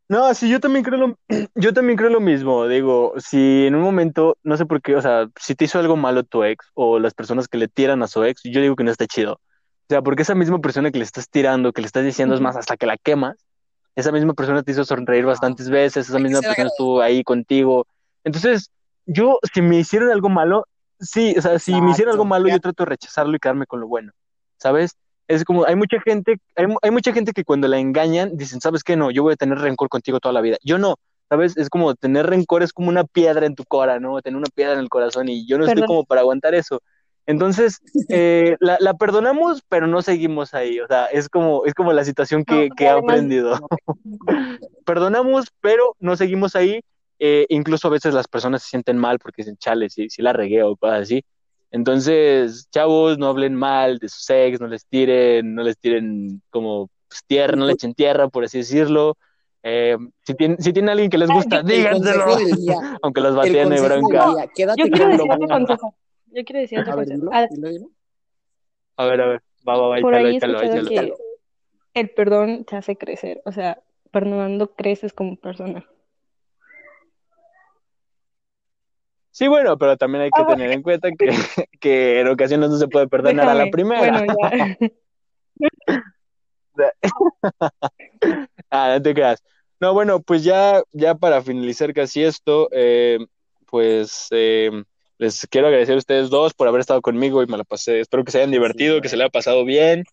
[0.08, 1.18] No, sí, yo también creo lo,
[1.54, 2.66] yo también creo lo mismo.
[2.68, 5.96] Digo, si en un momento, no sé por qué, o sea, si te hizo algo
[5.96, 8.84] malo tu ex o las personas que le tiran a su ex, yo digo que
[8.84, 9.34] no está chido.
[9.34, 12.40] O sea, porque esa misma persona que le estás tirando, que le estás diciendo, es
[12.40, 13.36] más, hasta que la quemas,
[13.96, 17.86] esa misma persona te hizo sonreír bastantes veces, esa misma persona estuvo ahí contigo.
[18.24, 18.70] Entonces,
[19.06, 20.66] yo, si me hicieron algo malo,
[20.98, 23.80] sí, o sea, si me hicieron algo malo, yo trato de rechazarlo y quedarme con
[23.80, 24.12] lo bueno,
[24.58, 24.96] ¿sabes?
[25.26, 28.82] Es como, hay mucha gente, hay, hay mucha gente que cuando la engañan dicen, ¿sabes
[28.84, 28.96] qué?
[28.96, 30.58] No, yo voy a tener rencor contigo toda la vida.
[30.62, 30.96] Yo no,
[31.28, 31.56] ¿sabes?
[31.56, 34.20] Es como tener rencor es como una piedra en tu cora, ¿no?
[34.20, 36.80] Tener una piedra en el corazón y yo no estoy como para aguantar eso.
[37.26, 40.80] Entonces, eh, la, la perdonamos, pero no seguimos ahí.
[40.80, 43.58] O sea, es como, es como la situación que, No, que he aprendido.
[44.84, 46.80] Perdonamos, pero no seguimos ahí.
[47.20, 50.32] Eh, incluso a veces las personas se sienten mal porque dicen, chale, si, si la
[50.32, 51.24] regué o cosas así.
[51.74, 56.88] Entonces, chavos, no hablen mal de su ex, no les tiren, no les tiren como
[57.08, 59.16] pues, tierra, no le echen tierra, por así decirlo.
[59.60, 62.26] Eh, si tienen, si tienen alguien que les gusta, El díganselo,
[63.02, 64.46] aunque los El bateen de bronca.
[64.56, 65.96] Yo quiero decir otro consejo.
[66.26, 67.30] Yo quiero decir otro A ver, consejo.
[67.32, 67.90] Ah, dilo.
[68.96, 71.16] A ver, a ver, va, va, va, por échalo, ahí échalo, échalo.
[71.92, 73.42] que el perdón te hace crecer.
[73.46, 75.84] O sea, perdonando creces como persona.
[79.36, 80.58] Sí, bueno, pero también hay que Ah, bueno.
[80.62, 81.26] tener en cuenta que,
[81.80, 83.70] que en ocasiones no se puede perdonar a la Déjame.
[83.72, 84.18] primera.
[84.20, 84.76] Bueno, ya.
[88.70, 89.42] Ah, no te creas.
[89.80, 93.18] No, bueno, pues ya, ya para finalizar casi esto, eh,
[93.66, 94.70] pues eh,
[95.18, 97.98] les quiero agradecer a ustedes dos por haber estado conmigo y me la pasé.
[98.00, 100.04] Espero que se hayan divertido, Sí, que se le haya pasado bien.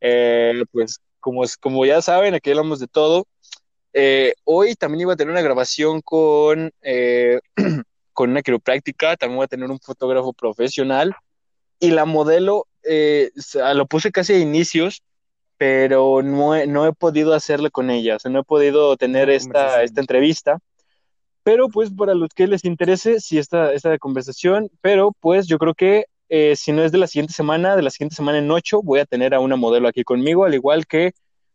[0.00, 3.26] Eh, pues como, como ya saben, aquí hablamos de todo.
[3.92, 7.38] Eh, hoy también iba a tener una grabación con, eh,
[8.14, 11.14] con una quiropráctica, también voy a tener un fotógrafo profesional.
[11.78, 13.30] Y la modelo eh,
[13.74, 15.02] lo puse casi a inicios,
[15.58, 19.30] pero no he, no he podido hacerlo con ella, o sea, no he podido tener
[19.30, 20.58] esta, esta entrevista,
[21.42, 25.74] pero pues para los que les interese, sí, esta, esta conversación, pero pues yo creo
[25.74, 28.82] que eh, si no es de la siguiente semana, de la siguiente semana en ocho,
[28.82, 31.12] voy a tener a una modelo aquí conmigo, al igual que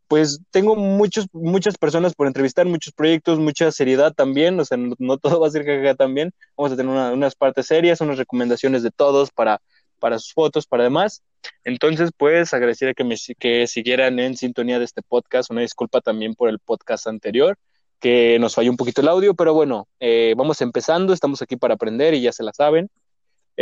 [0.10, 5.18] pues tengo muchos, muchas personas por entrevistar, muchos proyectos, mucha seriedad también, o sea, no,
[5.20, 8.90] todo va a ser jajaja también, vamos a tener unas partes serias, unas recomendaciones de
[8.90, 9.62] todos para,
[10.00, 11.22] para sus fotos, para demás.
[11.64, 16.34] Entonces, pues agradecería que me que siguieran en sintonía de este podcast, una disculpa también
[16.34, 17.56] por el podcast anterior,
[18.00, 21.76] que nos falló un poquito el audio, pero bueno, eh, vamos empezando, estamos aquí para
[21.76, 22.90] aprender y ya se la saben.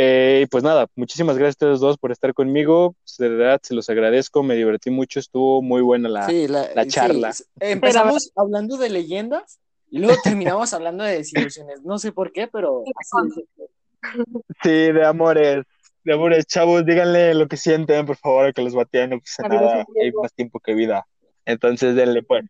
[0.00, 2.94] Eh, pues nada, muchísimas gracias a ustedes dos por estar conmigo.
[3.18, 7.34] De verdad, se los agradezco, me divertí mucho, estuvo muy buena la, la, charla.
[7.58, 9.58] Empezamos hablando de leyendas
[9.90, 11.82] y luego terminamos hablando de desilusiones.
[11.82, 12.84] No sé por qué, pero
[14.62, 15.64] Sí, de amores.
[16.04, 19.84] De amores, chavos, díganle lo que sienten, por favor, que los batean, no pasa nada,
[20.00, 21.08] hay más tiempo que vida.
[21.44, 22.44] Entonces, denle, pues.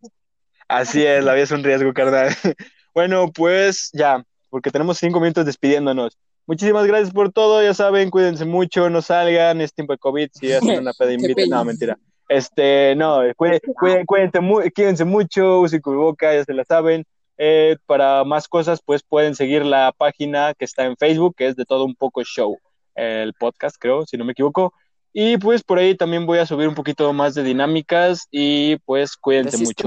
[0.68, 2.28] Así es, la vida es un riesgo, carnal.
[2.94, 6.18] bueno, pues ya, porque tenemos cinco minutos despidiéndonos.
[6.48, 10.50] Muchísimas gracias por todo, ya saben, cuídense mucho, no salgan, es tiempo de COVID, si
[10.50, 11.98] hacen una peda inviten, no, mentira.
[12.26, 14.40] Este, no, cuídense,
[14.74, 17.04] cuídense, mucho, usen boca, ya se la saben.
[17.36, 21.54] Eh, para más cosas, pues pueden seguir la página que está en Facebook, que es
[21.54, 22.56] de todo un poco show,
[22.94, 24.72] el podcast, creo, si no me equivoco.
[25.12, 29.18] Y pues por ahí también voy a subir un poquito más de dinámicas y pues
[29.18, 29.72] cuídense mucho.